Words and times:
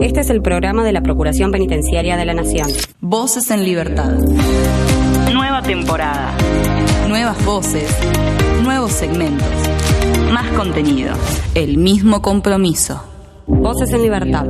Este 0.00 0.20
es 0.20 0.30
el 0.30 0.40
programa 0.40 0.82
de 0.82 0.92
la 0.92 1.02
Procuración 1.02 1.52
Penitenciaria 1.52 2.16
de 2.16 2.24
la 2.24 2.32
Nación. 2.32 2.66
Voces 3.00 3.50
en 3.50 3.64
Libertad. 3.64 4.10
Nueva 5.30 5.60
temporada. 5.60 6.32
Nuevas 7.06 7.44
voces. 7.44 7.94
Nuevos 8.62 8.92
segmentos. 8.92 9.46
Más 10.32 10.50
contenido. 10.52 11.12
El 11.54 11.76
mismo 11.76 12.22
compromiso. 12.22 13.04
Voces 13.46 13.92
en 13.92 14.00
Libertad. 14.00 14.46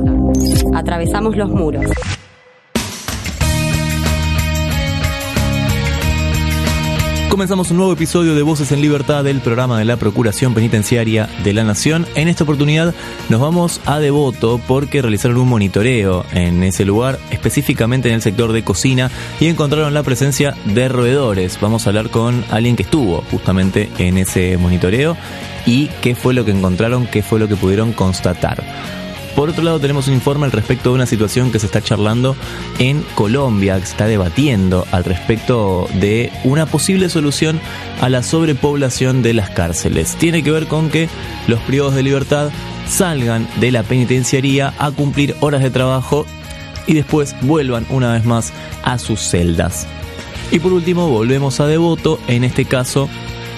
Atravesamos 0.73 1.35
los 1.35 1.49
muros. 1.49 1.83
Comenzamos 7.31 7.71
un 7.71 7.77
nuevo 7.77 7.93
episodio 7.93 8.35
de 8.35 8.41
Voces 8.41 8.73
en 8.73 8.81
Libertad 8.81 9.23
del 9.23 9.39
programa 9.39 9.79
de 9.79 9.85
la 9.85 9.95
Procuración 9.95 10.53
Penitenciaria 10.53 11.29
de 11.45 11.53
la 11.53 11.63
Nación. 11.63 12.05
En 12.15 12.27
esta 12.27 12.43
oportunidad 12.43 12.93
nos 13.29 13.39
vamos 13.39 13.79
a 13.85 13.99
Devoto 13.99 14.59
porque 14.67 15.01
realizaron 15.01 15.37
un 15.37 15.47
monitoreo 15.47 16.25
en 16.33 16.61
ese 16.61 16.83
lugar, 16.83 17.19
específicamente 17.29 18.09
en 18.09 18.15
el 18.15 18.21
sector 18.21 18.51
de 18.51 18.65
cocina, 18.65 19.09
y 19.39 19.47
encontraron 19.47 19.93
la 19.93 20.03
presencia 20.03 20.57
de 20.65 20.89
roedores. 20.89 21.57
Vamos 21.61 21.87
a 21.87 21.91
hablar 21.91 22.09
con 22.09 22.43
alguien 22.51 22.75
que 22.75 22.83
estuvo 22.83 23.23
justamente 23.31 23.89
en 23.97 24.17
ese 24.17 24.57
monitoreo 24.57 25.15
y 25.65 25.87
qué 26.01 26.15
fue 26.15 26.33
lo 26.33 26.43
que 26.43 26.51
encontraron, 26.51 27.07
qué 27.07 27.23
fue 27.23 27.39
lo 27.39 27.47
que 27.47 27.55
pudieron 27.55 27.93
constatar. 27.93 28.61
Por 29.35 29.49
otro 29.49 29.63
lado, 29.63 29.79
tenemos 29.79 30.07
un 30.07 30.13
informe 30.13 30.45
al 30.45 30.51
respecto 30.51 30.89
de 30.89 30.95
una 30.95 31.05
situación 31.05 31.51
que 31.51 31.59
se 31.59 31.65
está 31.65 31.81
charlando 31.81 32.35
en 32.79 33.03
Colombia, 33.15 33.79
que 33.79 33.85
se 33.85 33.91
está 33.93 34.05
debatiendo 34.05 34.85
al 34.91 35.03
respecto 35.03 35.87
de 35.95 36.31
una 36.43 36.65
posible 36.65 37.09
solución 37.09 37.59
a 38.01 38.09
la 38.09 38.23
sobrepoblación 38.23 39.21
de 39.21 39.33
las 39.33 39.49
cárceles. 39.49 40.15
Tiene 40.17 40.43
que 40.43 40.51
ver 40.51 40.67
con 40.67 40.89
que 40.89 41.07
los 41.47 41.59
privados 41.61 41.95
de 41.95 42.03
libertad 42.03 42.49
salgan 42.87 43.47
de 43.59 43.71
la 43.71 43.83
penitenciaría 43.83 44.73
a 44.77 44.91
cumplir 44.91 45.35
horas 45.39 45.63
de 45.63 45.69
trabajo 45.69 46.25
y 46.85 46.93
después 46.93 47.35
vuelvan 47.41 47.85
una 47.89 48.13
vez 48.13 48.25
más 48.25 48.51
a 48.83 48.99
sus 48.99 49.21
celdas. 49.21 49.87
Y 50.51 50.59
por 50.59 50.73
último, 50.73 51.07
volvemos 51.07 51.61
a 51.61 51.67
Devoto, 51.67 52.19
en 52.27 52.43
este 52.43 52.65
caso 52.65 53.07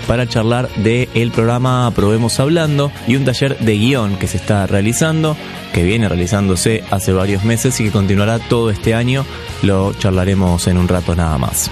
para 0.07 0.27
charlar 0.27 0.69
del 0.75 1.09
el 1.13 1.31
programa 1.31 1.91
Probemos 1.95 2.39
Hablando 2.39 2.91
y 3.07 3.15
un 3.15 3.25
taller 3.25 3.57
de 3.59 3.77
guion 3.77 4.17
que 4.17 4.27
se 4.27 4.37
está 4.37 4.67
realizando, 4.67 5.37
que 5.73 5.83
viene 5.83 6.07
realizándose 6.07 6.83
hace 6.91 7.13
varios 7.13 7.43
meses 7.43 7.79
y 7.79 7.85
que 7.85 7.91
continuará 7.91 8.39
todo 8.39 8.69
este 8.69 8.93
año. 8.93 9.25
Lo 9.61 9.93
charlaremos 9.93 10.67
en 10.67 10.77
un 10.77 10.87
rato 10.87 11.15
nada 11.15 11.37
más. 11.37 11.69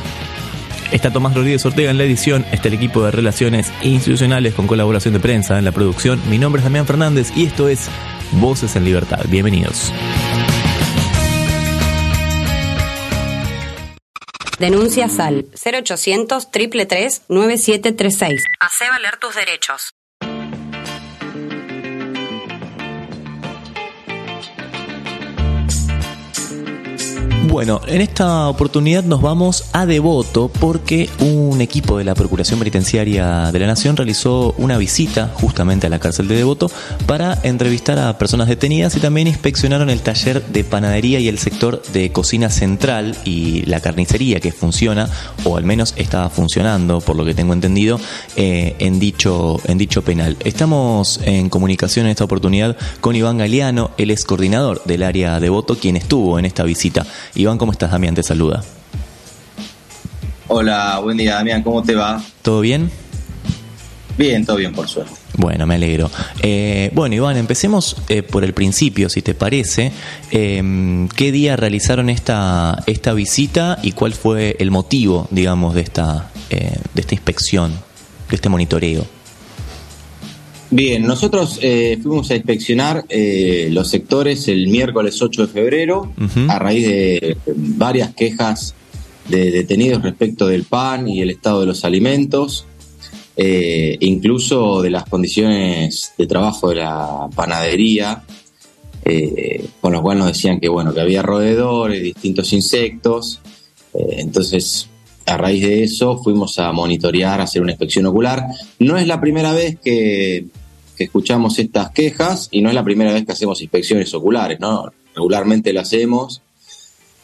Está 0.91 1.11
Tomás 1.11 1.33
Rodríguez 1.33 1.65
Ortega 1.65 1.89
en 1.89 1.97
la 1.97 2.03
edición, 2.03 2.45
está 2.51 2.67
el 2.67 2.73
equipo 2.73 3.03
de 3.03 3.11
relaciones 3.11 3.71
institucionales 3.81 4.53
con 4.53 4.67
colaboración 4.67 5.13
de 5.13 5.21
prensa 5.21 5.57
en 5.57 5.63
la 5.63 5.71
producción. 5.71 6.21
Mi 6.29 6.37
nombre 6.37 6.59
es 6.59 6.65
Damián 6.65 6.85
Fernández 6.85 7.31
y 7.35 7.45
esto 7.45 7.69
es 7.69 7.87
Voces 8.33 8.75
en 8.75 8.83
Libertad. 8.83 9.21
Bienvenidos. 9.29 9.93
Denuncia 14.61 15.09
SAL 15.09 15.45
0800 15.55 16.51
333 16.51 17.23
9736. 17.29 18.43
Hace 18.59 18.89
valer 18.91 19.17
tus 19.17 19.33
derechos. 19.33 19.89
Bueno, 27.51 27.81
en 27.85 27.99
esta 27.99 28.47
oportunidad 28.47 29.03
nos 29.03 29.21
vamos 29.21 29.65
a 29.73 29.85
Devoto 29.85 30.47
porque 30.47 31.09
un 31.19 31.59
equipo 31.59 31.97
de 31.97 32.05
la 32.05 32.15
Procuración 32.15 32.59
Penitenciaria 32.59 33.51
de 33.51 33.59
la 33.59 33.67
Nación 33.67 33.97
realizó 33.97 34.55
una 34.57 34.77
visita 34.77 35.33
justamente 35.33 35.85
a 35.85 35.89
la 35.89 35.99
cárcel 35.99 36.29
de 36.29 36.37
Devoto 36.37 36.71
para 37.07 37.37
entrevistar 37.43 37.99
a 37.99 38.17
personas 38.17 38.47
detenidas 38.47 38.95
y 38.95 39.01
también 39.01 39.27
inspeccionaron 39.27 39.89
el 39.89 39.99
taller 39.99 40.41
de 40.45 40.63
panadería 40.63 41.19
y 41.19 41.27
el 41.27 41.39
sector 41.39 41.81
de 41.91 42.13
cocina 42.13 42.49
central 42.49 43.17
y 43.25 43.65
la 43.65 43.81
carnicería 43.81 44.39
que 44.39 44.53
funciona, 44.53 45.09
o 45.43 45.57
al 45.57 45.65
menos 45.65 45.93
estaba 45.97 46.29
funcionando, 46.29 47.01
por 47.01 47.17
lo 47.17 47.25
que 47.25 47.33
tengo 47.33 47.51
entendido, 47.51 47.99
eh, 48.37 48.77
en, 48.79 48.97
dicho, 48.97 49.59
en 49.65 49.77
dicho 49.77 50.03
penal. 50.03 50.37
Estamos 50.45 51.19
en 51.25 51.49
comunicación 51.49 52.05
en 52.05 52.11
esta 52.11 52.23
oportunidad 52.23 52.77
con 53.01 53.17
Iván 53.17 53.39
Galeano, 53.39 53.91
él 53.97 54.09
es 54.09 54.23
coordinador 54.23 54.81
del 54.85 55.03
área 55.03 55.41
Devoto, 55.41 55.75
quien 55.77 55.97
estuvo 55.97 56.39
en 56.39 56.45
esta 56.45 56.63
visita. 56.63 57.05
Iván, 57.41 57.57
¿cómo 57.57 57.71
estás? 57.71 57.91
Damián 57.91 58.13
te 58.13 58.23
saluda. 58.23 58.63
Hola, 60.47 60.99
buen 60.99 61.17
día 61.17 61.35
Damián, 61.35 61.63
¿cómo 61.63 61.81
te 61.81 61.95
va? 61.95 62.21
¿Todo 62.41 62.61
bien? 62.61 62.91
Bien, 64.17 64.45
todo 64.45 64.57
bien, 64.57 64.73
por 64.73 64.87
suerte. 64.87 65.13
Bueno, 65.37 65.65
me 65.65 65.75
alegro. 65.75 66.11
Eh, 66.41 66.91
bueno, 66.93 67.15
Iván, 67.15 67.37
empecemos 67.37 67.95
eh, 68.09 68.21
por 68.21 68.43
el 68.43 68.53
principio, 68.53 69.09
si 69.09 69.21
te 69.21 69.33
parece. 69.33 69.91
Eh, 70.29 71.07
¿Qué 71.15 71.31
día 71.31 71.55
realizaron 71.55 72.09
esta, 72.09 72.83
esta 72.85 73.13
visita 73.13 73.79
y 73.81 73.93
cuál 73.93 74.13
fue 74.13 74.57
el 74.59 74.69
motivo, 74.69 75.27
digamos, 75.31 75.73
de 75.73 75.81
esta, 75.81 76.29
de 76.49 77.01
esta 77.01 77.15
inspección, 77.15 77.71
de 78.29 78.35
este 78.35 78.49
monitoreo? 78.49 79.20
Bien, 80.73 81.05
nosotros 81.05 81.59
eh, 81.61 81.99
fuimos 82.01 82.31
a 82.31 82.35
inspeccionar 82.35 83.03
eh, 83.09 83.67
los 83.71 83.89
sectores 83.89 84.47
el 84.47 84.69
miércoles 84.69 85.21
8 85.21 85.47
de 85.47 85.47
febrero 85.49 86.13
a 86.47 86.59
raíz 86.59 86.87
de 86.87 87.37
varias 87.45 88.15
quejas 88.15 88.73
de 89.27 89.51
detenidos 89.51 90.01
respecto 90.01 90.47
del 90.47 90.63
pan 90.63 91.09
y 91.09 91.21
el 91.21 91.29
estado 91.29 91.59
de 91.59 91.65
los 91.65 91.83
alimentos, 91.83 92.65
eh, 93.35 93.97
incluso 93.99 94.81
de 94.81 94.91
las 94.91 95.03
condiciones 95.09 96.13
de 96.17 96.25
trabajo 96.25 96.69
de 96.69 96.75
la 96.75 97.27
panadería, 97.35 98.23
con 99.81 99.91
lo 99.91 100.01
cual 100.01 100.19
nos 100.19 100.27
decían 100.27 100.61
que 100.61 100.69
bueno 100.69 100.93
que 100.93 101.01
había 101.01 101.21
roedores, 101.21 102.01
distintos 102.01 102.53
insectos, 102.53 103.41
entonces 103.93 104.87
a 105.25 105.35
raíz 105.35 105.63
de 105.63 105.83
eso 105.83 106.17
fuimos 106.23 106.57
a 106.59 106.71
monitorear, 106.71 107.41
a 107.41 107.43
hacer 107.43 107.61
una 107.61 107.71
inspección 107.71 108.05
ocular. 108.05 108.45
No 108.79 108.97
es 108.97 109.05
la 109.05 109.19
primera 109.19 109.51
vez 109.53 109.77
que, 109.83 110.45
escuchamos 111.03 111.59
estas 111.59 111.91
quejas 111.91 112.47
y 112.51 112.61
no 112.61 112.69
es 112.69 112.75
la 112.75 112.83
primera 112.83 113.13
vez 113.13 113.25
que 113.25 113.31
hacemos 113.31 113.61
inspecciones 113.61 114.13
oculares, 114.13 114.59
¿no? 114.59 114.91
Regularmente 115.15 115.73
lo 115.73 115.81
hacemos. 115.81 116.41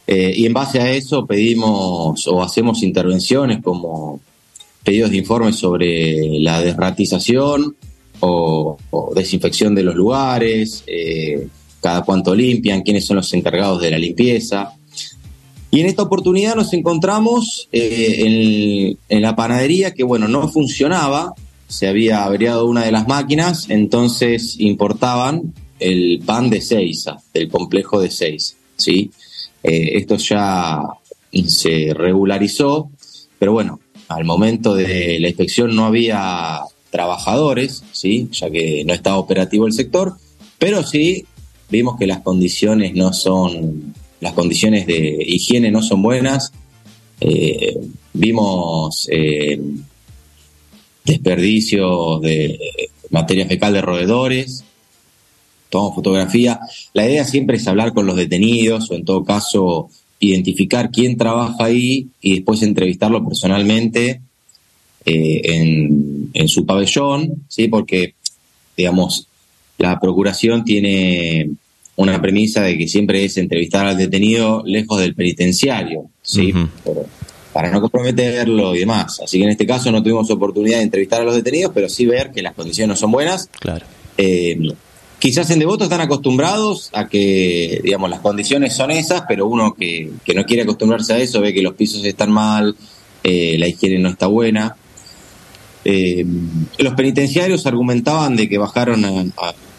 Eh, 0.05 0.33
y 0.35 0.45
en 0.45 0.53
base 0.53 0.79
a 0.79 0.91
eso 0.91 1.25
pedimos 1.25 2.27
o 2.27 2.41
hacemos 2.41 2.81
intervenciones 2.83 3.61
como 3.61 4.21
pedidos 4.83 5.11
de 5.11 5.17
informes 5.17 5.57
sobre 5.57 6.39
la 6.39 6.61
desratización 6.61 7.75
o, 8.21 8.77
desinfección 9.13 9.75
de 9.75 9.83
los 9.83 9.95
lugares, 9.95 10.83
eh, 10.87 11.47
cada 11.81 12.03
cuánto 12.03 12.33
limpian, 12.33 12.81
quiénes 12.81 13.05
son 13.05 13.17
los 13.17 13.33
encargados 13.33 13.81
de 13.81 13.91
la 13.91 13.97
limpieza. 13.97 14.73
Y 15.69 15.81
en 15.81 15.87
esta 15.87 16.03
oportunidad 16.03 16.55
nos 16.55 16.71
encontramos 16.73 17.67
eh, 17.71 18.95
en, 19.09 19.21
la 19.21 19.35
panadería 19.35 19.93
que, 19.93 20.03
bueno, 20.03 20.27
no 20.27 20.47
funcionaba 20.47 21.33
se 21.67 21.88
había 21.88 22.23
averiado 22.23 22.66
una 22.66 22.85
de 22.85 22.91
las 22.91 23.07
máquinas, 23.07 23.69
entonces 23.69 24.55
importaban 24.59 25.53
el 25.79 26.22
pan 26.25 26.50
de 26.50 26.61
Seiza, 26.61 27.17
del 27.33 27.50
complejo 27.50 28.00
de 28.01 28.09
Seiza. 28.09 28.55
¿sí? 28.75 29.11
Eh, 29.63 29.97
esto 29.97 30.17
ya 30.17 30.81
se 31.47 31.94
regularizó, 31.94 32.89
pero 33.38 33.51
bueno, 33.53 33.79
al 34.07 34.23
momento 34.23 34.73
de 34.73 35.19
la 35.19 35.28
inspección 35.28 35.75
no 35.75 35.85
había 35.85 36.61
trabajadores, 36.89 37.84
¿sí? 37.91 38.29
ya 38.31 38.49
que 38.49 38.84
no 38.85 38.94
estaba 38.94 39.17
operativo 39.17 39.67
el 39.67 39.73
sector, 39.73 40.16
pero 40.57 40.84
sí 40.84 41.25
vimos 41.69 41.97
que 41.97 42.07
las 42.07 42.22
condiciones 42.22 42.95
no 42.95 43.13
son, 43.13 43.94
las 44.22 44.34
condiciones 44.34 44.88
de 44.88 45.17
higiene 45.28 45.69
no 45.69 45.81
son 45.81 46.01
buenas. 46.01 46.53
Eh, 47.19 47.78
vimos 48.13 49.07
eh, 49.11 49.59
desperdicios 51.07 52.22
de 52.22 52.59
materia 53.09 53.47
fecal 53.47 53.73
de 53.73 53.81
roedores, 53.81 54.63
tomamos 55.69 55.95
fotografía. 55.95 56.59
La 56.94 57.07
idea 57.07 57.25
siempre 57.25 57.57
es 57.57 57.68
hablar 57.68 57.94
con 57.94 58.06
los 58.06 58.16
detenidos 58.16 58.91
o 58.91 58.96
en 58.96 59.05
todo 59.05 59.23
caso 59.23 59.90
identificar 60.20 60.91
quién 60.91 61.17
trabaja 61.17 61.66
ahí 61.66 62.08
y 62.22 62.35
después 62.35 62.64
entrevistarlo 62.64 63.23
personalmente 63.23 64.22
eh, 65.05 65.41
en, 65.43 66.29
en, 66.34 66.47
su 66.47 66.66
pabellón, 66.66 67.46
¿sí? 67.47 67.67
porque, 67.67 68.16
digamos, 68.76 69.28
la 69.78 69.99
procuración 69.99 70.64
tiene 70.64 71.52
una 71.96 72.22
premisa 72.22 72.64
de 72.64 72.78
que 72.78 72.87
siempre 72.87 73.23
es 73.26 73.37
entrevistar 73.37 73.85
al 73.85 73.97
detenido 73.97 74.64
lejos 74.66 74.99
del 74.99 75.16
penitenciario, 75.16 76.09
¿sí? 76.22 76.53
Para 77.57 77.71
no 77.71 77.81
comprometerlo 77.81 78.75
y 78.75 78.79
demás. 78.81 79.19
Así 79.19 79.39
que 79.39 79.45
en 79.45 79.49
este 79.49 79.65
caso 79.65 79.91
no 79.91 80.03
tuvimos 80.03 80.29
oportunidad 80.29 80.77
de 80.77 80.83
entrevistar 80.83 81.21
a 81.21 81.23
los 81.23 81.33
detenidos, 81.33 81.71
pero 81.73 81.89
sí 81.89 82.05
ver 82.05 82.29
que 82.31 82.43
las 82.43 82.53
condiciones 82.53 82.89
no 82.89 82.95
son 82.95 83.11
buenas. 83.11 83.49
Claro. 83.59 83.83
Eh, 84.15 84.59
quizás 85.17 85.49
en 85.49 85.57
Devoto 85.57 85.85
están 85.85 86.01
acostumbrados 86.01 86.91
a 86.93 87.07
que, 87.07 87.81
digamos, 87.83 88.11
las 88.11 88.19
condiciones 88.19 88.75
son 88.75 88.91
esas, 88.91 89.23
pero 89.27 89.47
uno 89.47 89.73
que, 89.73 90.11
no 90.35 90.45
quiere 90.45 90.61
acostumbrarse 90.61 91.13
a 91.13 91.17
eso 91.17 91.41
ve 91.41 91.51
que 91.51 91.63
los 91.63 91.73
pisos 91.73 92.05
están 92.05 92.31
mal, 92.31 92.75
eh, 93.23 93.55
la 93.57 93.67
higiene 93.67 93.97
no 93.97 94.09
está 94.09 94.27
buena. 94.27 94.75
Eh, 95.83 96.23
los 96.77 96.93
penitenciarios 96.93 97.65
argumentaban 97.65 98.35
de 98.35 98.47
que 98.47 98.59
bajaron 98.59 99.03
a, 99.03 99.09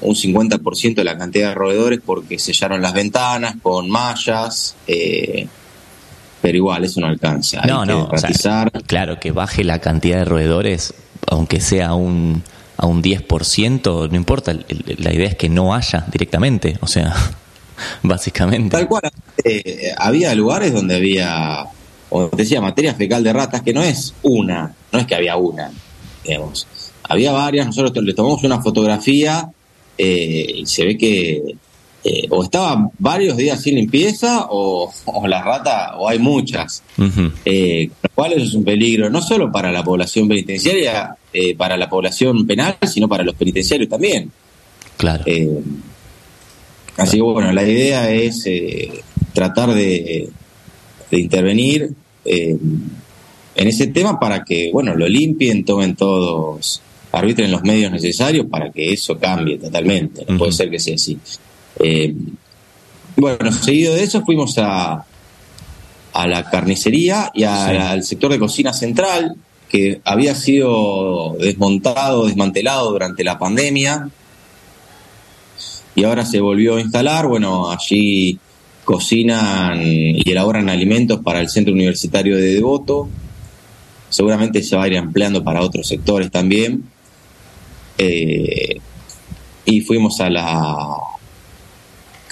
un 0.00 0.14
50% 0.16 0.96
de 0.96 1.04
la 1.04 1.16
cantidad 1.16 1.50
de 1.50 1.54
roedores 1.54 2.00
porque 2.04 2.40
sellaron 2.40 2.82
las 2.82 2.92
ventanas 2.92 3.54
con 3.62 3.88
mallas. 3.88 4.74
Eh, 4.88 5.46
pero 6.40 6.56
igual, 6.56 6.84
eso 6.84 7.00
no 7.00 7.06
alcanza. 7.06 7.62
No, 7.62 7.84
no, 7.84 8.10
claro, 8.86 9.18
que 9.20 9.32
baje 9.32 9.64
la 9.64 9.80
cantidad 9.80 10.18
de 10.18 10.24
roedores, 10.24 10.94
aunque 11.26 11.60
sea 11.60 11.94
un, 11.94 12.42
a 12.76 12.86
un 12.86 13.02
10%, 13.02 14.10
no 14.10 14.16
importa, 14.16 14.52
la 14.52 15.12
idea 15.12 15.28
es 15.28 15.36
que 15.36 15.48
no 15.48 15.74
haya 15.74 16.06
directamente, 16.10 16.78
o 16.80 16.86
sea, 16.86 17.14
básicamente. 18.02 18.70
Tal 18.76 18.88
cual, 18.88 19.10
eh, 19.44 19.92
había 19.96 20.34
lugares 20.34 20.72
donde 20.72 20.96
había, 20.96 21.66
te 22.30 22.36
decía, 22.36 22.60
materia 22.60 22.94
fecal 22.94 23.24
de 23.24 23.32
ratas, 23.32 23.62
que 23.62 23.72
no 23.72 23.82
es 23.82 24.14
una, 24.22 24.74
no 24.92 24.98
es 24.98 25.06
que 25.06 25.14
había 25.14 25.36
una, 25.36 25.70
digamos. 26.24 26.66
Había 27.10 27.32
varias, 27.32 27.66
nosotros 27.66 28.04
le 28.04 28.12
tomamos 28.12 28.44
una 28.44 28.60
fotografía 28.60 29.50
eh, 29.96 30.52
y 30.56 30.66
se 30.66 30.84
ve 30.84 30.98
que 30.98 31.42
eh, 32.04 32.26
o 32.30 32.44
estaba 32.44 32.90
varios 32.98 33.36
días 33.36 33.60
sin 33.60 33.74
limpieza 33.74 34.46
o, 34.50 34.92
la 35.26 35.42
rata, 35.42 35.96
o 35.96 36.08
hay 36.08 36.18
muchas, 36.18 36.82
eh, 37.44 37.90
lo 38.02 38.08
cual 38.14 38.34
es 38.34 38.54
un 38.54 38.64
peligro 38.64 39.10
no 39.10 39.20
solo 39.20 39.50
para 39.50 39.72
la 39.72 39.82
población 39.82 40.28
penitenciaria, 40.28 41.16
eh, 41.32 41.56
para 41.56 41.76
la 41.76 41.88
población 41.88 42.46
penal, 42.46 42.76
sino 42.86 43.08
para 43.08 43.24
los 43.24 43.34
penitenciarios 43.34 43.88
también. 43.88 44.30
Claro. 44.96 45.24
así 46.96 47.16
que 47.16 47.22
bueno, 47.22 47.52
la 47.52 47.62
idea 47.62 48.10
es 48.10 48.44
tratar 49.32 49.74
de, 49.74 50.28
de 51.10 51.18
intervenir 51.18 51.90
en 52.24 52.88
ese 53.54 53.88
tema 53.88 54.18
para 54.18 54.44
que, 54.44 54.70
bueno, 54.72 54.94
lo 54.94 55.08
limpien, 55.08 55.64
tomen 55.64 55.94
todos 55.94 56.82
arbitren 57.10 57.50
los 57.50 57.62
medios 57.62 57.90
necesarios 57.90 58.46
para 58.46 58.70
que 58.70 58.92
eso 58.92 59.18
cambie 59.18 59.58
totalmente. 59.58 60.24
No 60.28 60.38
puede 60.38 60.52
ser 60.52 60.70
que 60.70 60.78
sea 60.78 60.94
así. 60.94 61.18
Eh, 61.80 62.14
bueno, 63.16 63.52
seguido 63.52 63.94
de 63.94 64.04
eso 64.04 64.24
fuimos 64.24 64.58
a, 64.58 65.04
a 66.12 66.26
la 66.26 66.50
carnicería 66.50 67.30
y 67.34 67.44
al 67.44 68.02
sector 68.04 68.30
de 68.30 68.38
cocina 68.38 68.72
central, 68.72 69.36
que 69.68 70.00
había 70.04 70.34
sido 70.34 71.36
desmontado, 71.38 72.26
desmantelado 72.26 72.90
durante 72.90 73.22
la 73.24 73.38
pandemia 73.38 74.10
y 75.98 76.04
ahora 76.04 76.24
se 76.24 76.40
volvió 76.40 76.76
a 76.76 76.80
instalar. 76.80 77.26
Bueno, 77.26 77.72
allí 77.72 78.38
cocinan 78.84 79.82
y 79.82 80.30
elaboran 80.30 80.68
alimentos 80.68 81.20
para 81.20 81.40
el 81.40 81.48
Centro 81.48 81.74
Universitario 81.74 82.36
de 82.36 82.54
Devoto. 82.54 83.08
Seguramente 84.08 84.62
se 84.62 84.76
va 84.76 84.84
a 84.84 84.88
ir 84.88 84.96
ampliando 84.96 85.42
para 85.42 85.60
otros 85.60 85.88
sectores 85.88 86.30
también. 86.30 86.84
Eh, 87.98 88.80
y 89.64 89.80
fuimos 89.80 90.20
a 90.20 90.30
la 90.30 90.86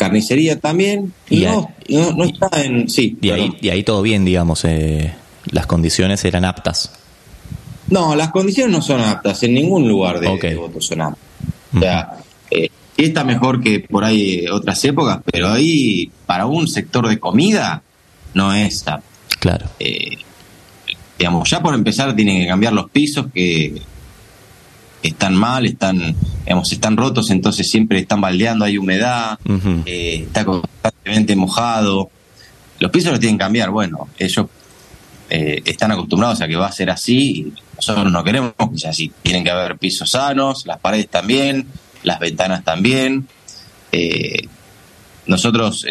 carnicería 0.06 0.58
también 0.58 1.12
y, 1.29 1.44
no, 1.44 1.69
no, 1.88 2.25
está 2.25 2.49
en 2.62 2.88
sí 2.88 3.19
y 3.20 3.31
ahí, 3.31 3.56
y 3.61 3.69
ahí, 3.69 3.82
todo 3.82 4.03
bien 4.03 4.25
digamos 4.25 4.64
eh, 4.64 5.14
las 5.47 5.67
condiciones 5.67 6.25
eran 6.25 6.44
aptas. 6.44 6.93
No 7.88 8.14
las 8.14 8.31
condiciones 8.31 8.75
no 8.75 8.82
son 8.82 9.00
aptas 9.00 9.43
en 9.43 9.55
ningún 9.55 9.88
lugar 9.88 10.20
de, 10.20 10.56
voto 10.56 10.81
son 10.81 11.00
aptas. 11.03 11.20
O 11.75 11.81
sea 11.81 12.12
eh, 12.50 12.69
está 12.97 13.25
mejor 13.25 13.62
que 13.62 13.81
por 13.81 14.05
ahí 14.05 14.47
otras 14.50 14.85
épocas 14.85 15.20
pero 15.31 15.49
ahí 15.49 16.11
para 16.25 16.47
un 16.47 16.67
sector 16.69 17.08
de 17.08 17.19
comida 17.19 17.82
no 18.35 18.53
es 18.53 18.87
apto. 18.87 19.06
Claro. 19.41 19.67
Eh, 19.79 20.17
digamos 21.19 21.49
ya 21.50 21.62
por 21.62 21.75
empezar 21.75 22.14
tienen 22.14 22.41
que 22.41 22.47
cambiar 22.47 22.73
los 22.73 22.91
pisos 22.91 23.26
que 23.32 23.81
están 25.02 25.34
mal, 25.34 25.66
están, 25.66 26.14
digamos, 26.44 26.72
están 26.72 26.96
rotos, 26.96 27.31
entonces 27.31 27.69
siempre 27.69 27.98
están 27.98 28.20
baldeando, 28.20 28.64
hay 28.64 28.78
humedad, 28.78 29.38
eh, 29.84 30.25
está 30.26 30.44
constantemente 30.44 31.37
mojado. 31.37 32.10
Los 32.78 32.90
pisos 32.90 33.10
los 33.10 33.20
tienen 33.20 33.38
que 33.38 33.44
cambiar, 33.44 33.70
bueno, 33.70 34.08
ellos 34.19 34.46
eh, 35.31 35.62
están 35.64 35.93
acostumbrados 35.93 36.40
a 36.40 36.48
que 36.48 36.56
va 36.56 36.66
a 36.66 36.72
ser 36.72 36.90
así, 36.90 37.19
y 37.19 37.52
nosotros 37.76 38.10
no 38.10 38.25
queremos 38.25 38.52
que 38.72 38.78
sea 38.78 38.90
así. 38.90 39.12
Tienen 39.22 39.44
que 39.44 39.50
haber 39.50 39.78
pisos 39.78 40.10
sanos, 40.10 40.66
las 40.66 40.78
paredes 40.78 41.08
también, 41.08 41.66
las 42.02 42.19
ventanas 42.19 42.64
también. 42.64 43.28
Eh, 43.93 44.48
nosotros 45.26 45.84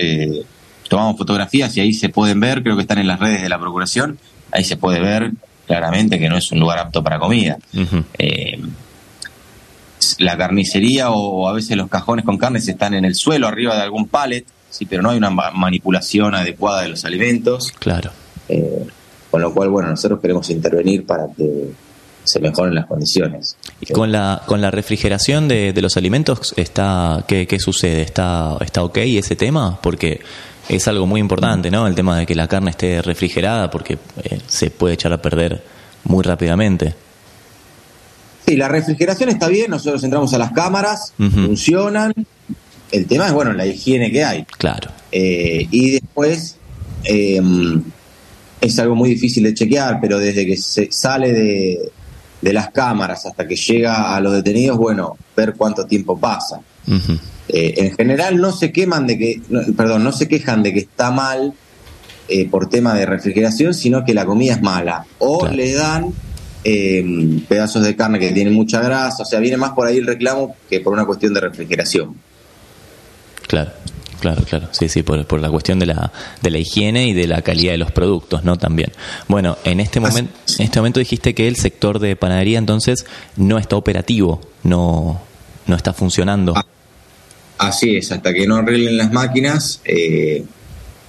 tomamos 0.88 1.18
fotografías 1.18 1.76
y 1.76 1.82
ahí 1.82 1.94
se 1.94 2.10
pueden 2.10 2.40
ver, 2.40 2.64
creo 2.64 2.76
que 2.76 2.84
están 2.84 3.00
en 3.00 3.08
las 3.08 3.20
redes 3.20 3.42
de 3.42 3.50
la 3.50 3.60
Procuración, 3.60 4.18
ahí 4.52 4.64
se 4.64 4.78
puede 4.78 5.00
ver 5.02 5.32
claramente 5.68 6.20
que 6.20 6.30
no 6.30 6.38
es 6.38 6.52
un 6.52 6.60
lugar 6.60 6.78
apto 6.78 7.04
para 7.04 7.20
comida 7.20 7.58
la 10.20 10.38
carnicería 10.38 11.12
o 11.12 11.48
a 11.48 11.54
veces 11.54 11.78
los 11.78 11.90
cajones 11.90 12.26
con 12.26 12.38
carnes 12.38 12.68
están 12.68 12.94
en 12.94 13.06
el 13.06 13.16
suelo, 13.16 13.48
arriba 13.48 13.76
de 13.76 13.82
algún 13.82 14.08
pallet, 14.08 14.46
sí, 14.70 14.86
pero 14.86 15.02
no 15.02 15.10
hay 15.12 15.18
una 15.18 15.30
manipulación 15.30 16.36
adecuada 16.36 16.82
de 16.82 16.90
los 16.90 17.06
alimentos. 17.06 17.72
Claro. 17.80 18.12
Eh, 18.50 18.86
con 19.32 19.42
lo 19.42 19.54
cual, 19.54 19.70
bueno, 19.70 19.90
nosotros 19.90 20.20
queremos 20.20 20.50
intervenir 20.50 21.06
para 21.06 21.28
que 21.36 21.72
se 22.24 22.40
mejoren 22.40 22.74
las 22.74 22.86
condiciones. 22.88 23.58
¿Y 23.82 23.94
con 23.94 24.12
la, 24.12 24.42
con 24.46 24.62
la 24.62 24.72
refrigeración 24.72 25.48
de, 25.48 25.74
los 25.82 25.96
alimentos, 25.98 26.54
está 26.58 27.24
¿qué, 27.28 27.48
qué 27.48 27.60
sucede? 27.60 28.02
¿Está, 28.02 28.58
¿Está 28.62 28.84
ok 28.84 28.98
ese 28.98 29.36
tema? 29.36 29.80
Porque 29.82 30.22
es 30.68 30.88
algo 30.88 31.06
muy 31.06 31.22
importante, 31.22 31.70
¿no? 31.70 31.88
El 31.88 31.96
tema 31.96 32.18
de 32.18 32.26
que 32.26 32.36
la 32.36 32.48
carne 32.48 32.72
esté 32.72 33.02
refrigerada 33.02 33.70
porque 33.70 33.98
eh, 34.24 34.40
se 34.48 34.72
puede 34.72 34.96
echar 34.96 35.14
a 35.14 35.22
perder 35.22 35.64
muy 36.04 36.24
rápidamente. 36.24 36.96
Sí, 38.46 38.56
la 38.56 38.68
refrigeración 38.68 39.30
está 39.30 39.48
bien, 39.48 39.72
nosotros 39.72 40.04
entramos 40.04 40.34
a 40.34 40.38
las 40.38 40.52
cámaras, 40.52 41.14
funcionan. 41.18 42.14
El 42.92 43.08
tema 43.08 43.28
es, 43.28 43.34
bueno, 43.34 43.54
la 43.54 43.66
higiene 43.66 44.12
que 44.12 44.24
hay. 44.24 44.46
Claro. 44.58 44.92
Eh, 45.12 45.68
y 45.72 45.92
después 45.92 46.58
em, 47.04 47.82
es 48.62 48.80
algo 48.80 48.96
muy 48.96 49.10
difícil 49.10 49.44
de 49.44 49.54
chequear, 49.54 50.00
pero 50.00 50.20
desde 50.20 50.46
que 50.46 50.58
se 50.58 50.90
sale 50.92 51.34
de, 51.34 51.92
las 52.54 52.70
cámaras 52.70 53.26
hasta 53.26 53.48
que 53.48 53.56
llega 53.56 54.16
a 54.16 54.20
los 54.20 54.34
detenidos, 54.34 54.78
bueno, 54.78 55.18
ver 55.36 55.56
cuánto 55.58 55.86
tiempo 55.86 56.20
pasa. 56.20 56.60
Eh, 57.48 57.74
en 57.78 57.96
general 57.96 58.38
no 58.38 58.52
se 58.52 58.72
queman 58.72 59.08
de 59.08 59.18
que, 59.18 59.42
perdón, 59.76 60.04
no 60.04 60.12
se 60.12 60.28
quejan 60.28 60.62
de 60.62 60.72
que 60.72 60.82
está 60.82 61.10
mal 61.10 61.54
eh, 62.28 62.48
por 62.48 62.70
tema 62.70 62.94
de 62.94 63.08
refrigeración, 63.08 63.74
sino 63.74 64.06
que 64.06 64.14
la 64.14 64.26
comida 64.26 64.54
es 64.54 64.62
mala. 64.62 65.06
O 65.18 65.48
le 65.48 65.74
dan 65.74 66.14
Em, 66.68 67.42
pedazos 67.42 67.84
de 67.84 67.96
carne 67.96 68.18
que 68.18 68.32
tienen 68.32 68.52
mucha 68.52 68.82
grasa, 68.82 69.22
o 69.22 69.26
sea, 69.26 69.40
viene 69.40 69.56
más 69.56 69.74
por 69.74 69.86
ahí 69.86 69.98
el 69.98 70.08
reclamo 70.08 70.56
que 70.68 70.80
por 70.80 70.94
una 70.94 71.06
cuestión 71.06 71.32
de 71.32 71.42
refrigeración. 71.42 72.16
Claro. 73.48 73.72
Claro, 74.20 74.44
claro, 74.44 74.70
sí, 74.72 74.90
sí, 74.90 75.04
por, 75.04 75.28
por 75.28 75.40
la 75.40 75.52
cuestión 75.52 75.78
de 75.78 75.86
la, 75.86 76.12
de 76.42 76.50
la 76.50 76.58
higiene 76.58 77.08
y 77.08 77.14
de 77.14 77.28
la 77.28 77.44
calidad 77.44 77.74
de 77.74 77.78
los 77.78 77.92
productos, 77.92 78.44
¿no? 78.44 78.58
También. 78.58 78.92
Bueno, 79.28 79.60
en 79.64 79.80
este, 79.80 80.00
momento 80.00 80.34
en 80.58 80.64
este 80.64 80.80
momento 80.80 81.00
dijiste 81.00 81.36
que 81.36 81.48
el 81.48 81.58
sector 81.58 82.00
de 82.00 82.16
panadería 82.16 82.58
entonces 82.58 83.06
no 83.36 83.60
está 83.60 83.76
operativo, 83.76 84.42
no, 84.64 85.22
no 85.68 85.76
está 85.76 85.94
funcionando. 85.94 86.54
Ah, 86.56 86.66
así 87.60 87.98
es, 87.98 88.12
hasta 88.12 88.34
que 88.34 88.48
no 88.48 88.56
arreglen 88.56 88.98
las 88.98 89.12
máquinas, 89.12 89.82
eh, 89.86 90.44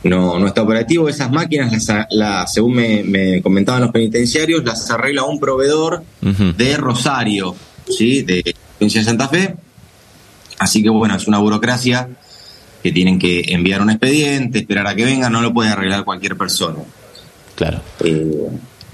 no, 0.04 0.38
no 0.38 0.46
está 0.46 0.62
operativo. 0.62 1.08
Esas 1.08 1.30
máquinas, 1.30 1.72
las, 2.10 2.52
según 2.52 2.74
me, 2.74 3.42
comentaban 3.42 3.82
los 3.82 3.90
penitenciarios, 3.90 4.64
las 4.64 4.90
arregla 4.90 5.24
un 5.24 5.38
proveedor 5.38 6.02
de 6.20 6.76
Rosario, 6.76 7.54
¿sí? 7.88 8.22
de 8.22 8.54
provincia 8.78 9.00
de 9.00 9.04
Santa 9.04 9.28
Fe. 9.28 9.56
Así 10.58 10.82
que 10.82 10.88
bueno, 10.88 11.16
es 11.16 11.26
una 11.26 11.38
burocracia 11.38 12.08
que 12.82 12.92
tienen 12.92 13.18
que 13.18 13.42
enviar 13.48 13.82
un 13.82 13.90
expediente, 13.90 14.60
esperar 14.60 14.86
a 14.86 14.94
que 14.94 15.04
venga, 15.04 15.28
no 15.28 15.42
lo 15.42 15.52
puede 15.52 15.70
arreglar 15.70 16.04
cualquier 16.04 16.36
persona. 16.36 16.78
Claro. 17.54 17.80
Eh, 18.00 18.48